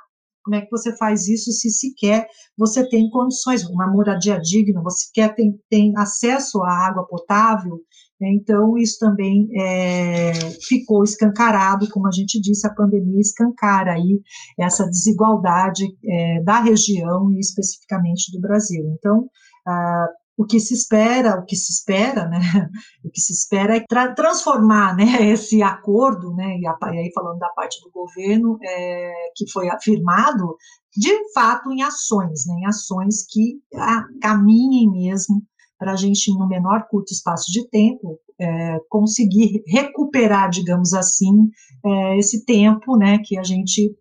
como 0.45 0.57
é 0.57 0.63
que 0.63 0.71
você 0.71 0.97
faz 0.97 1.29
isso 1.29 1.53
se 1.53 1.69
sequer 1.69 2.27
você 2.59 2.89
tem 2.89 3.09
condições, 3.11 3.65
uma 3.65 3.87
moradia 3.87 4.41
digna, 4.41 4.83
você 4.83 5.07
quer 5.15 5.35
tem, 5.35 5.53
tem 5.71 5.93
acesso 5.97 6.61
à 6.63 6.89
água 6.89 7.07
potável? 7.07 7.79
Então 8.21 8.77
isso 8.77 8.99
também 8.99 9.49
é, 9.57 10.33
ficou 10.67 11.05
escancarado, 11.05 11.89
como 11.91 12.09
a 12.09 12.13
gente 12.13 12.41
disse, 12.41 12.67
a 12.67 12.75
pandemia 12.75 13.21
escancara 13.21 13.93
aí 13.93 14.21
essa 14.59 14.85
desigualdade 14.87 15.85
é, 16.05 16.43
da 16.43 16.61
região 16.61 17.33
e 17.33 17.39
especificamente 17.39 18.33
do 18.33 18.41
Brasil. 18.41 18.85
Então, 18.99 19.29
ah, 19.67 20.09
o 20.39 20.47
que 20.47 20.61
se 20.61 20.73
espera, 20.73 21.41
o 21.41 21.45
que 21.45 21.57
se 21.57 21.73
espera, 21.73 22.29
né, 22.29 22.39
o 23.05 23.11
que 23.11 23.21
se 23.21 23.33
espera 23.33 23.77
é 23.77 23.85
tra 23.87 24.15
transformar, 24.15 24.97
né, 24.97 25.05
esse 25.33 25.61
acordo, 25.63 26.33
né, 26.35 26.57
e, 26.59 26.67
aí 26.67 27.11
falando 27.13 27.39
da 27.39 27.49
parte 27.51 27.81
do 27.83 27.91
governo, 27.91 28.57
é, 28.63 29.13
que 29.35 29.51
foi 29.51 29.69
afirmado, 29.69 30.57
de 30.97 31.13
fato 31.33 31.73
em 31.73 31.83
ações, 31.83 32.47
né, 32.47 32.55
em 32.61 32.67
ações 32.67 33.27
que 33.29 33.61
a, 33.75 34.05
caminhem 34.23 34.89
mesmo 34.91 35.43
para 35.79 35.93
a 35.93 35.97
gente, 35.97 36.33
no 36.37 36.49
menor 36.49 36.87
curto 36.91 37.13
espaço 37.13 37.51
de 37.53 37.69
tempo, 37.69 38.19
é, 38.41 38.79
conseguir 38.89 39.63
recuperar, 39.67 40.51
digamos 40.51 40.93
assim, 40.93 41.51
é, 41.85 42.19
esse 42.19 42.45
tempo, 42.45 42.97
né, 42.97 43.19
que 43.25 43.39
a 43.39 43.43
gente 43.43 43.95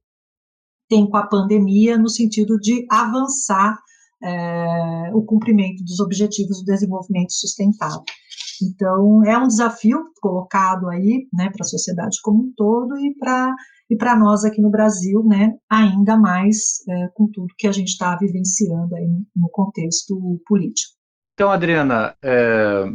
tem 0.90 1.10
com 1.10 1.18
a 1.18 1.28
pandemia, 1.28 1.98
no 1.98 2.10
sentido 2.10 2.58
de 2.58 2.86
avançar 2.90 3.78
é, 4.24 5.12
o 5.14 5.22
cumprimento 5.24 5.84
dos 5.84 6.00
objetivos 6.00 6.60
do 6.60 6.66
desenvolvimento 6.66 7.32
sustentável. 7.34 8.04
Então, 8.64 9.24
é 9.24 9.38
um 9.38 9.48
desafio 9.48 10.06
colocado 10.20 10.90
aí, 10.90 11.28
né, 11.34 11.50
para 11.52 11.62
a 11.62 11.68
sociedade 11.68 12.18
como 12.24 12.44
um 12.44 12.54
todo 12.56 12.98
e 12.98 13.14
para 13.16 13.54
e 13.90 13.96
para 13.96 14.18
nós 14.20 14.44
aqui 14.44 14.62
no 14.62 14.70
Brasil, 14.70 15.24
né, 15.24 15.54
ainda 15.70 16.18
mais 16.18 16.86
é, 16.90 17.08
com 17.14 17.30
tudo 17.32 17.54
que 17.58 17.68
a 17.68 17.72
gente 17.72 17.88
está 17.88 18.18
vivenciando 18.18 18.94
aí 18.94 19.08
no 19.34 19.50
contexto 19.50 20.42
político. 20.46 20.97
Então, 21.38 21.52
Adriana, 21.52 22.18
é, 22.20 22.86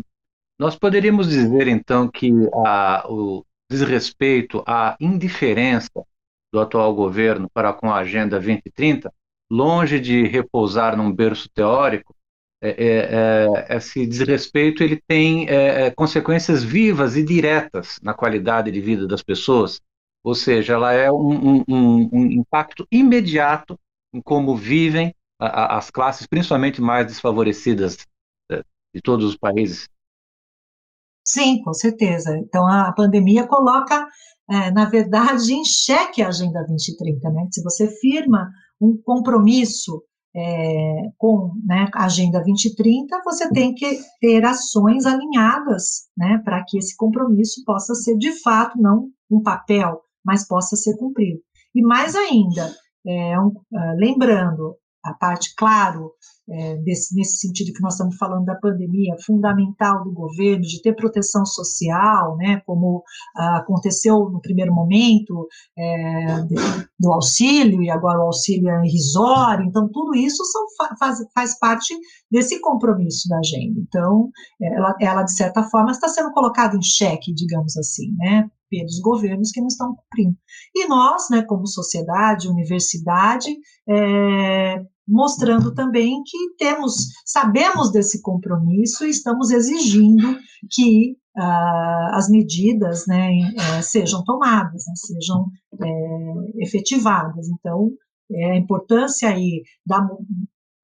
nós 0.59 0.75
poderíamos 0.75 1.29
dizer 1.29 1.69
então 1.69 2.09
que 2.09 2.29
a, 2.67 3.07
o 3.09 3.47
desrespeito, 3.71 4.65
a 4.67 4.97
indiferença 4.99 6.05
do 6.53 6.59
atual 6.59 6.93
governo 6.93 7.49
para 7.55 7.73
com 7.73 7.89
a 7.89 7.99
Agenda 7.99 8.41
2030 8.41 9.15
longe 9.49 10.01
de 10.01 10.27
repousar 10.27 10.97
num 10.97 11.13
berço 11.13 11.49
teórico, 11.51 12.17
é, 12.61 12.71
é, 12.71 13.75
é, 13.75 13.77
esse 13.77 14.05
desrespeito 14.05 14.83
ele 14.83 15.01
tem 15.07 15.49
é, 15.49 15.87
é, 15.87 15.91
consequências 15.93 16.65
vivas 16.65 17.17
e 17.17 17.23
diretas 17.23 18.01
na 18.03 18.13
qualidade 18.13 18.73
de 18.73 18.81
vida 18.81 19.07
das 19.07 19.23
pessoas, 19.23 19.81
ou 20.25 20.35
seja, 20.35 20.73
ela 20.73 20.93
é 20.93 21.13
um, 21.13 21.63
um, 21.69 22.09
um 22.13 22.27
impacto 22.27 22.89
imediato 22.91 23.79
em 24.13 24.21
como 24.21 24.57
vivem 24.57 25.15
as 25.39 25.91
classes, 25.91 26.27
principalmente 26.27 26.81
mais 26.81 27.07
desfavorecidas 27.07 27.99
de 28.95 29.01
todos 29.01 29.27
os 29.27 29.37
países. 29.37 29.89
Sim, 31.25 31.63
com 31.63 31.73
certeza. 31.73 32.37
Então 32.39 32.67
a 32.67 32.93
pandemia 32.93 33.47
coloca, 33.47 34.07
na 34.75 34.85
verdade, 34.87 35.55
em 35.55 35.65
xeque 35.65 36.21
a 36.21 36.29
Agenda 36.29 36.65
2030, 36.67 37.31
né? 37.31 37.49
Se 37.53 37.63
você 37.63 37.89
firma 37.89 38.51
um 38.81 39.01
compromisso 39.05 40.03
é, 40.35 41.11
com 41.19 41.53
né, 41.65 41.89
a 41.95 42.07
Agenda 42.07 42.43
2030, 42.43 43.21
você 43.25 43.51
tem 43.51 43.75
que 43.75 44.01
ter 44.21 44.45
ações 44.45 45.05
alinhadas 45.05 46.09
né, 46.17 46.41
para 46.45 46.65
que 46.65 46.79
esse 46.79 46.97
compromisso 46.97 47.63
possa 47.65 47.95
ser, 47.95 48.17
de 48.17 48.33
fato, 48.43 48.81
não 48.81 49.11
um 49.31 49.43
papel, 49.43 50.01
mas 50.25 50.47
possa 50.47 50.75
ser 50.77 50.97
cumprido. 50.97 51.41
E 51.75 51.83
mais 51.83 52.15
ainda, 52.15 52.75
é, 53.07 53.39
um, 53.39 53.49
uh, 53.49 53.97
lembrando, 53.97 54.77
a 55.05 55.13
parte, 55.15 55.55
claro, 55.57 56.13
é, 56.53 56.77
desse, 56.77 57.15
nesse 57.17 57.39
sentido 57.39 57.73
que 57.73 57.81
nós 57.81 57.95
estamos 57.95 58.17
falando 58.17 58.45
da 58.45 58.55
pandemia, 58.55 59.17
fundamental 59.25 60.05
do 60.05 60.13
governo, 60.13 60.63
de 60.63 60.83
ter 60.83 60.95
proteção 60.95 61.47
social, 61.47 62.37
né, 62.37 62.61
como 62.67 63.03
ah, 63.37 63.59
aconteceu 63.59 64.29
no 64.29 64.41
primeiro 64.41 64.75
momento, 64.75 65.49
é, 65.79 66.43
do 67.01 67.13
auxílio, 67.13 67.83
e 67.83 67.91
agora 67.91 68.19
o 68.19 68.27
auxílio 68.27 68.69
é 68.69 68.87
irrisório, 68.87 69.65
então 69.65 69.89
tudo 69.91 70.15
isso 70.15 70.45
são, 70.45 70.67
faz, 70.99 71.19
faz 71.35 71.59
parte 71.59 71.95
desse 72.31 72.61
compromisso 72.61 73.29
da 73.29 73.39
agenda. 73.39 73.81
Então, 73.81 74.31
ela, 74.61 74.95
ela, 75.01 75.23
de 75.23 75.35
certa 75.35 75.63
forma, 75.65 75.91
está 75.91 76.09
sendo 76.09 76.33
colocada 76.33 76.77
em 76.77 76.83
xeque, 76.83 77.33
digamos 77.33 77.77
assim, 77.79 78.15
né, 78.19 78.49
pelos 78.69 79.01
governos 79.01 79.51
que 79.51 79.61
não 79.61 79.69
estão 79.69 79.95
cumprindo. 79.95 80.37
E 80.75 80.87
nós, 80.87 81.29
né, 81.31 81.43
como 81.43 81.67
sociedade, 81.67 82.49
universidade, 82.49 83.51
é, 83.89 84.83
mostrando 85.07 85.75
também 85.75 86.23
que 86.25 86.39
temos, 86.59 87.09
sabemos 87.25 87.91
desse 87.91 88.21
compromisso 88.23 89.05
e 89.05 89.11
estamos 89.11 89.51
exigindo 89.51 90.37
que 90.71 91.17
uh, 91.37 92.15
as 92.15 92.29
medidas 92.29 93.07
né, 93.07 93.31
uh, 93.31 93.83
sejam 93.83 94.23
tomadas, 94.25 94.85
né, 94.87 94.95
sejam 94.95 95.47
é, 95.83 96.65
efetivadas. 96.65 97.49
Então, 97.49 97.91
é, 98.31 98.53
a 98.53 98.57
importância 98.57 99.29
aí 99.29 99.63
da, 99.85 100.07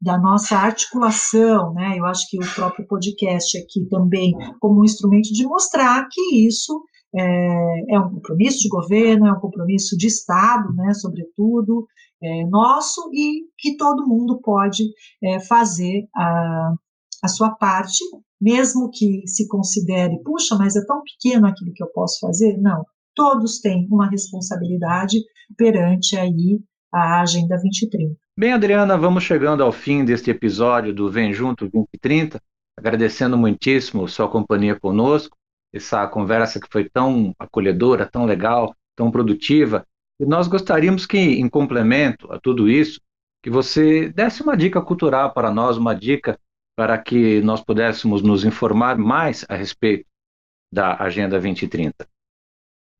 da 0.00 0.18
nossa 0.18 0.56
articulação, 0.56 1.72
né, 1.74 1.96
eu 1.98 2.04
acho 2.06 2.28
que 2.28 2.38
o 2.38 2.54
próprio 2.54 2.86
podcast 2.86 3.56
aqui 3.58 3.86
também, 3.88 4.32
como 4.60 4.80
um 4.80 4.84
instrumento 4.84 5.32
de 5.32 5.46
mostrar 5.46 6.06
que 6.10 6.46
isso 6.46 6.82
é, 7.14 7.94
é 7.94 8.00
um 8.00 8.10
compromisso 8.10 8.58
de 8.58 8.68
governo, 8.68 9.26
é 9.26 9.32
um 9.32 9.40
compromisso 9.40 9.96
de 9.96 10.06
Estado, 10.06 10.72
né, 10.74 10.92
sobretudo, 10.94 11.86
é, 12.22 12.44
nosso, 12.46 13.10
e 13.12 13.44
que 13.56 13.76
todo 13.76 14.06
mundo 14.06 14.40
pode 14.40 14.84
é, 15.22 15.40
fazer 15.40 16.06
a, 16.14 16.74
a 17.22 17.28
sua 17.28 17.50
parte, 17.50 18.02
mesmo 18.40 18.90
que 18.90 19.22
se 19.26 19.46
considere, 19.48 20.18
puxa, 20.22 20.56
mas 20.56 20.76
é 20.76 20.84
tão 20.86 21.02
pequeno 21.02 21.46
aquilo 21.46 21.72
que 21.72 21.82
eu 21.82 21.88
posso 21.88 22.18
fazer. 22.20 22.56
Não, 22.58 22.84
todos 23.14 23.60
têm 23.60 23.86
uma 23.90 24.08
responsabilidade 24.08 25.18
perante 25.56 26.16
aí 26.16 26.60
a 26.92 27.20
Agenda 27.20 27.56
2030. 27.56 28.16
Bem, 28.36 28.52
Adriana, 28.52 28.96
vamos 28.96 29.24
chegando 29.24 29.62
ao 29.62 29.72
fim 29.72 30.04
deste 30.04 30.30
episódio 30.30 30.94
do 30.94 31.10
Vem 31.10 31.32
Junto 31.32 31.68
2030, 31.68 32.40
agradecendo 32.76 33.36
muitíssimo 33.36 34.08
sua 34.08 34.28
companhia 34.28 34.78
conosco 34.78 35.36
essa 35.72 36.06
conversa 36.06 36.60
que 36.60 36.68
foi 36.70 36.88
tão 36.88 37.34
acolhedora, 37.38 38.08
tão 38.10 38.24
legal, 38.24 38.74
tão 38.96 39.10
produtiva. 39.10 39.86
E 40.20 40.26
nós 40.26 40.48
gostaríamos 40.48 41.06
que, 41.06 41.18
em 41.18 41.48
complemento 41.48 42.30
a 42.32 42.40
tudo 42.40 42.68
isso, 42.68 43.00
que 43.42 43.50
você 43.50 44.08
desse 44.10 44.42
uma 44.42 44.56
dica 44.56 44.80
cultural 44.82 45.32
para 45.32 45.50
nós, 45.50 45.76
uma 45.76 45.94
dica 45.94 46.38
para 46.76 46.98
que 46.98 47.40
nós 47.42 47.60
pudéssemos 47.60 48.22
nos 48.22 48.44
informar 48.44 48.98
mais 48.98 49.44
a 49.48 49.54
respeito 49.54 50.06
da 50.72 50.96
Agenda 51.02 51.40
2030. 51.40 52.06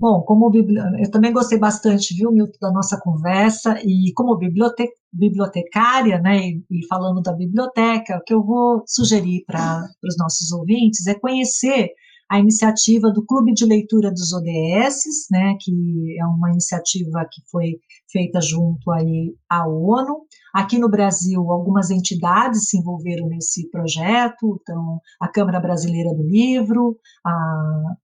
Bom, 0.00 0.22
como 0.22 0.48
eu 0.54 1.11
também 1.11 1.33
gostei 1.33 1.59
bastante, 1.59 2.14
viu, 2.14 2.31
Milton, 2.31 2.57
da 2.61 2.70
nossa 2.70 3.00
conversa, 3.00 3.81
e 3.85 4.12
como 4.14 4.37
bibliote... 4.37 4.88
bibliotecária, 5.12 6.20
né, 6.20 6.38
e, 6.38 6.64
e, 6.70 6.87
falando 6.87 7.20
da 7.20 7.33
biblioteca, 7.33 8.16
o 8.16 8.22
que 8.22 8.33
eu 8.33 8.40
vou 8.40 8.85
sugerir 8.87 9.42
para 9.44 9.88
os 10.04 10.16
nossos 10.16 10.52
ouvintes 10.52 11.04
é 11.09 11.14
conhecer 11.18 11.90
a 12.31 12.38
iniciativa 12.38 13.11
do 13.11 13.25
Clube 13.25 13.55
de 13.55 13.64
Leitura 13.64 14.11
dos 14.11 14.33
ODS, 14.33 15.29
né, 15.31 15.57
que 15.59 16.17
é 16.19 16.27
uma 16.27 16.51
iniciativa 16.51 17.27
que 17.31 17.41
foi 17.51 17.79
feita 18.11 18.41
junto 18.41 18.91
aí 18.91 19.35
à 19.49 19.67
ONU. 19.67 20.27
Aqui 20.55 20.79
no 20.79 20.91
Brasil, 20.91 21.51
algumas 21.51 21.91
entidades 21.91 22.69
se 22.69 22.79
envolveram 22.79 23.29
nesse 23.29 23.71
projeto, 23.71 24.59
então 24.61 25.01
a 25.21 25.29
Câmara 25.29 25.61
Brasileira 25.61 26.14
do 26.14 26.23
Livro, 26.23 26.99
a, 27.25 27.33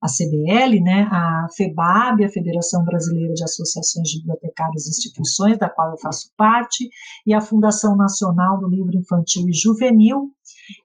a 0.03 0.07
CBL, 0.09 0.81
né, 0.83 1.09
a 1.11 1.47
FEBAB, 1.55 2.25
a 2.25 2.31
Federação 2.31 2.85
Brasileira 2.85 3.35
de 3.35 3.45
Associações 3.45 4.09
de 4.09 4.19
Bibliotecários 4.21 4.87
e 4.87 4.91
Instituições, 4.91 5.59
da 5.59 5.69
qual 5.69 5.91
eu 5.91 5.99
faço 5.99 6.31
parte, 6.37 6.89
e 7.27 7.35
a 7.35 7.41
Fundação 7.41 7.97
Nacional 7.97 8.59
do 8.59 8.69
Livro 8.69 8.97
Infantil 8.97 9.49
e 9.49 9.53
Juvenil, 9.53 10.31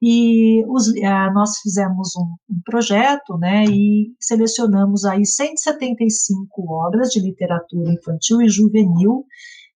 e 0.01 0.63
os, 0.67 0.87
uh, 0.87 1.33
nós 1.33 1.59
fizemos 1.59 2.15
um, 2.15 2.35
um, 2.49 2.61
projeto, 2.65 3.37
né, 3.37 3.65
e 3.65 4.13
selecionamos 4.19 5.05
aí 5.05 5.25
175 5.25 6.47
obras 6.71 7.09
de 7.09 7.19
literatura 7.19 7.91
infantil 7.91 8.41
e 8.41 8.49
juvenil 8.49 9.25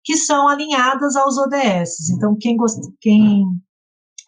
que 0.04 0.18
são 0.18 0.48
alinhadas 0.48 1.16
aos 1.16 1.38
ODS. 1.38 2.10
Então, 2.10 2.36
quem, 2.40 2.58
quem 3.00 3.44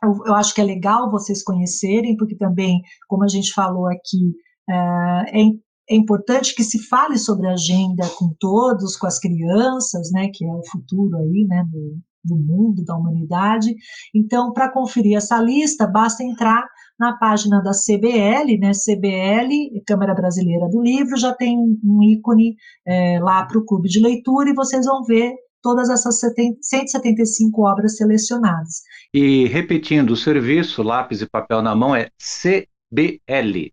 eu, 0.04 0.14
eu, 0.26 0.36
acho 0.36 0.54
que 0.54 0.62
é 0.62 0.64
legal 0.64 1.10
vocês 1.10 1.44
conhecerem, 1.44 2.16
porque 2.18 2.36
também, 2.36 2.82
como 3.08 3.24
a 3.24 3.28
gente 3.28 3.54
falou 3.54 3.88
aqui, 3.88 4.36
uh, 4.70 5.24
é, 5.28 5.42
é 5.90 5.96
importante 5.96 6.56
que 6.56 6.64
se 6.64 6.80
fale 6.88 7.18
sobre 7.18 7.48
a 7.48 7.54
agenda 7.54 8.08
com 8.18 8.34
todos, 8.40 8.96
com 8.96 9.08
as 9.08 9.20
crianças, 9.20 10.12
né, 10.12 10.30
que 10.34 10.46
é 10.46 10.54
o 10.54 10.66
futuro 10.72 11.18
aí, 11.18 11.46
né, 11.48 11.66
do, 11.72 11.98
do 12.24 12.36
mundo, 12.36 12.84
da 12.84 12.96
humanidade. 12.96 13.76
Então, 14.14 14.54
para 14.54 14.72
conferir 14.72 15.18
essa 15.18 15.40
lista, 15.42 15.86
basta 15.88 16.24
entrar 16.24 16.66
na 17.00 17.18
página 17.18 17.62
da 17.62 17.72
CBL, 17.72 18.58
né, 18.60 18.72
CBL, 18.72 19.82
Câmara 19.86 20.14
Brasileira 20.14 20.68
do 20.70 20.82
Livro, 20.82 21.18
já 21.18 21.34
tem 21.34 21.58
um 21.58 22.04
ícone 22.04 22.56
é, 22.88 23.20
lá 23.20 23.46
para 23.46 23.58
o 23.58 23.66
clube 23.66 23.90
de 23.90 24.00
leitura 24.00 24.50
e 24.50 24.56
vocês 24.56 24.86
vão 24.86 25.04
ver 25.04 25.34
todas 25.62 25.90
essas 25.90 26.20
175 26.20 27.62
obras 27.62 27.98
selecionadas. 27.98 28.84
E 29.14 29.48
repetindo, 29.48 30.12
o 30.12 30.18
serviço 30.18 30.84
lápis 30.84 31.22
e 31.22 31.30
papel 31.30 31.62
na 31.62 31.74
mão 31.74 31.96
é 31.96 32.10
CBL, 32.20 33.72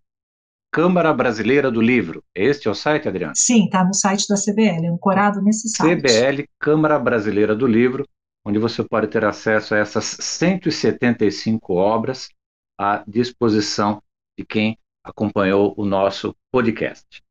Câmara 0.72 1.12
Brasileira 1.12 1.70
do 1.70 1.80
Livro. 1.80 2.22
Este 2.34 2.68
é 2.68 2.70
o 2.70 2.74
site, 2.74 3.08
Adriana? 3.08 3.32
Sim, 3.36 3.64
está 3.64 3.84
no 3.84 3.92
site 3.92 4.26
da 4.28 4.36
CBL, 4.36 4.86
é 4.86 4.88
ancorado 4.88 5.42
nesse 5.42 5.68
site. 5.68 6.00
CBL, 6.00 6.44
Câmara 6.60 6.98
Brasileira 6.98 7.56
do 7.56 7.66
Livro 7.66 8.06
onde 8.44 8.58
você 8.58 8.82
pode 8.82 9.08
ter 9.08 9.24
acesso 9.24 9.74
a 9.74 9.78
essas 9.78 10.04
175 10.04 11.74
obras 11.74 12.28
à 12.78 13.04
disposição 13.06 14.02
de 14.38 14.44
quem 14.44 14.78
acompanhou 15.04 15.74
o 15.76 15.84
nosso 15.84 16.34
podcast. 16.50 17.22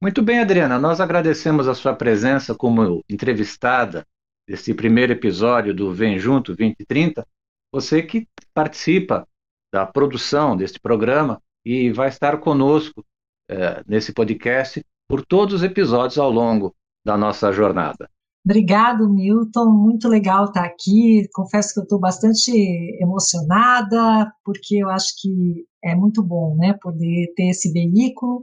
Muito 0.00 0.22
bem, 0.22 0.38
Adriana, 0.38 0.78
nós 0.78 1.00
agradecemos 1.00 1.66
a 1.66 1.74
sua 1.74 1.94
presença 1.94 2.54
como 2.54 3.04
entrevistada 3.08 4.06
desse 4.48 4.72
primeiro 4.72 5.12
episódio 5.12 5.74
do 5.74 5.92
Vem 5.92 6.18
Junto 6.18 6.54
2030. 6.54 7.26
Você 7.72 8.02
que 8.02 8.28
participa 8.54 9.28
da 9.72 9.84
produção 9.84 10.56
deste 10.56 10.80
programa 10.80 11.42
e 11.64 11.90
vai 11.90 12.08
estar 12.08 12.38
conosco 12.38 13.04
eh, 13.50 13.82
nesse 13.86 14.12
podcast 14.12 14.84
por 15.08 15.24
todos 15.26 15.56
os 15.56 15.62
episódios 15.62 16.18
ao 16.18 16.30
longo 16.30 16.74
da 17.04 17.16
nossa 17.16 17.52
jornada. 17.52 18.08
Obrigado, 18.48 19.12
Milton. 19.12 19.70
Muito 19.70 20.08
legal 20.08 20.46
estar 20.46 20.64
aqui. 20.64 21.28
Confesso 21.34 21.74
que 21.74 21.80
eu 21.80 21.82
estou 21.82 22.00
bastante 22.00 22.50
emocionada, 22.98 24.32
porque 24.42 24.76
eu 24.76 24.88
acho 24.88 25.12
que 25.20 25.66
é 25.84 25.94
muito 25.94 26.22
bom, 26.22 26.56
né, 26.56 26.72
poder 26.80 27.30
ter 27.36 27.50
esse 27.50 27.70
veículo 27.70 28.42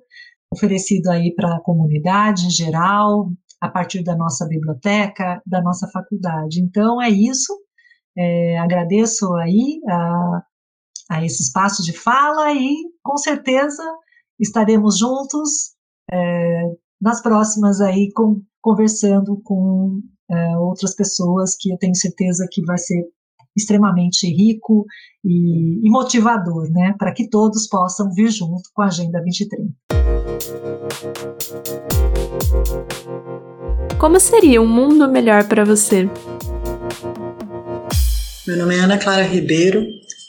oferecido 0.53 1.09
aí 1.09 1.33
para 1.33 1.55
a 1.55 1.59
comunidade 1.59 2.45
em 2.45 2.51
geral, 2.51 3.31
a 3.59 3.67
partir 3.67 4.03
da 4.03 4.15
nossa 4.15 4.47
biblioteca, 4.47 5.41
da 5.43 5.59
nossa 5.59 5.89
faculdade. 5.91 6.61
Então, 6.61 7.01
é 7.01 7.09
isso. 7.09 7.51
É, 8.15 8.59
agradeço 8.59 9.33
aí 9.37 9.79
a, 9.89 10.43
a 11.09 11.25
esse 11.25 11.41
espaço 11.41 11.81
de 11.81 11.93
fala 11.93 12.53
e, 12.53 12.75
com 13.03 13.17
certeza, 13.17 13.83
estaremos 14.39 14.99
juntos 14.99 15.73
é, 16.11 16.63
nas 17.01 17.21
próximas 17.21 17.81
aí 17.81 18.11
com 18.13 18.41
conversando 18.61 19.39
com 19.43 20.01
é, 20.29 20.57
outras 20.57 20.95
pessoas 20.95 21.55
que 21.59 21.71
eu 21.71 21.77
tenho 21.77 21.95
certeza 21.95 22.47
que 22.51 22.63
vai 22.63 22.79
ser 22.79 23.05
extremamente 23.55 24.27
rico 24.27 24.85
e, 25.23 25.85
e 25.85 25.89
motivador, 25.89 26.69
né, 26.71 26.95
para 26.97 27.13
que 27.13 27.29
todos 27.29 27.67
possam 27.67 28.11
vir 28.11 28.29
junto 28.31 28.63
com 28.73 28.81
a 28.81 28.87
Agenda 28.87 29.21
2030. 29.21 29.73
Como 33.99 34.19
seria 34.19 34.61
um 34.61 34.67
mundo 34.67 35.07
melhor 35.07 35.47
para 35.47 35.63
você? 35.63 36.09
Meu 38.45 38.57
nome 38.57 38.75
é 38.75 38.79
Ana 38.79 38.97
Clara 38.97 39.23
Ribeiro, 39.23 39.85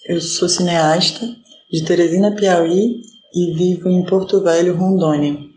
eu 0.08 0.20
sou 0.20 0.48
cineasta 0.48 1.26
de 1.70 1.84
Teresina, 1.84 2.34
Piauí 2.34 3.02
e 3.34 3.54
vivo 3.54 3.88
em 3.88 4.04
Porto 4.06 4.42
Velho, 4.42 4.76
Rondônia. 4.76 5.55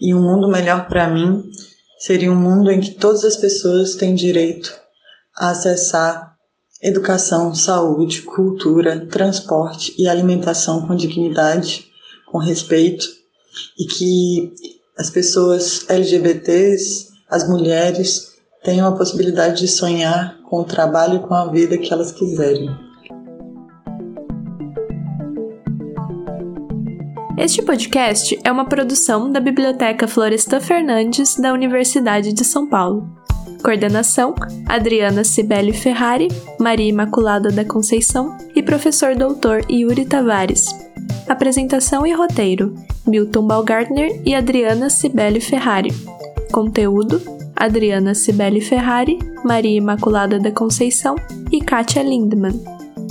E 0.00 0.14
um 0.14 0.22
mundo 0.22 0.48
melhor 0.48 0.88
para 0.88 1.08
mim 1.08 1.50
seria 1.98 2.30
um 2.30 2.36
mundo 2.36 2.70
em 2.70 2.80
que 2.80 2.92
todas 2.92 3.24
as 3.24 3.36
pessoas 3.36 3.96
têm 3.96 4.14
direito 4.14 4.72
a 5.36 5.50
acessar 5.50 6.36
educação, 6.82 7.54
saúde, 7.54 8.22
cultura, 8.22 9.06
transporte 9.06 9.94
e 9.98 10.08
alimentação 10.08 10.86
com 10.86 10.94
dignidade, 10.94 11.86
com 12.26 12.38
respeito, 12.38 13.06
e 13.78 13.84
que 13.84 14.54
as 14.96 15.10
pessoas 15.10 15.88
LGBTs, 15.88 17.08
as 17.28 17.48
mulheres, 17.48 18.34
tenham 18.62 18.86
a 18.86 18.96
possibilidade 18.96 19.60
de 19.60 19.68
sonhar 19.68 20.38
com 20.42 20.60
o 20.60 20.64
trabalho 20.64 21.16
e 21.16 21.26
com 21.26 21.34
a 21.34 21.50
vida 21.50 21.78
que 21.78 21.92
elas 21.92 22.12
quiserem. 22.12 22.87
Este 27.38 27.62
podcast 27.62 28.36
é 28.42 28.50
uma 28.50 28.64
produção 28.64 29.30
da 29.30 29.38
Biblioteca 29.38 30.08
Florestan 30.08 30.58
Fernandes 30.58 31.36
da 31.36 31.52
Universidade 31.52 32.32
de 32.32 32.44
São 32.44 32.66
Paulo. 32.66 33.08
Coordenação: 33.62 34.34
Adriana 34.66 35.22
Cibele 35.22 35.72
Ferrari, 35.72 36.26
Maria 36.58 36.88
Imaculada 36.88 37.52
da 37.52 37.64
Conceição 37.64 38.36
e 38.56 38.62
professor 38.62 39.14
doutor 39.14 39.64
Yuri 39.70 40.04
Tavares. 40.04 40.66
Apresentação 41.28 42.04
e 42.04 42.12
roteiro: 42.12 42.74
Milton 43.06 43.46
Balgardner 43.46 44.20
e 44.26 44.34
Adriana 44.34 44.90
Cibele 44.90 45.40
Ferrari. 45.40 45.92
Conteúdo: 46.50 47.22
Adriana 47.54 48.16
Cibele 48.16 48.60
Ferrari, 48.60 49.16
Maria 49.44 49.78
Imaculada 49.78 50.40
da 50.40 50.50
Conceição 50.50 51.14
e 51.52 51.60
Kátia 51.60 52.02
Lindman. 52.02 52.60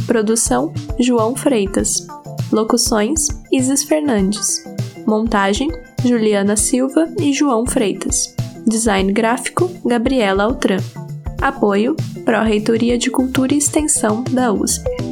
Produção: 0.06 0.74
João 1.00 1.34
Freitas. 1.34 2.06
Locuções: 2.52 3.28
Isis 3.52 3.84
Fernandes. 3.84 4.64
Montagem: 5.06 5.70
Juliana 6.04 6.56
Silva 6.56 7.08
e 7.20 7.34
João 7.34 7.66
Freitas. 7.66 8.36
Design 8.66 9.12
gráfico: 9.12 9.70
Gabriela 9.86 10.44
Altran. 10.44 10.80
Apoio: 11.42 11.96
Pró-Reitoria 12.26 12.98
de 12.98 13.10
Cultura 13.10 13.54
e 13.54 13.58
Extensão 13.58 14.24
da 14.32 14.52
USP. 14.52 15.07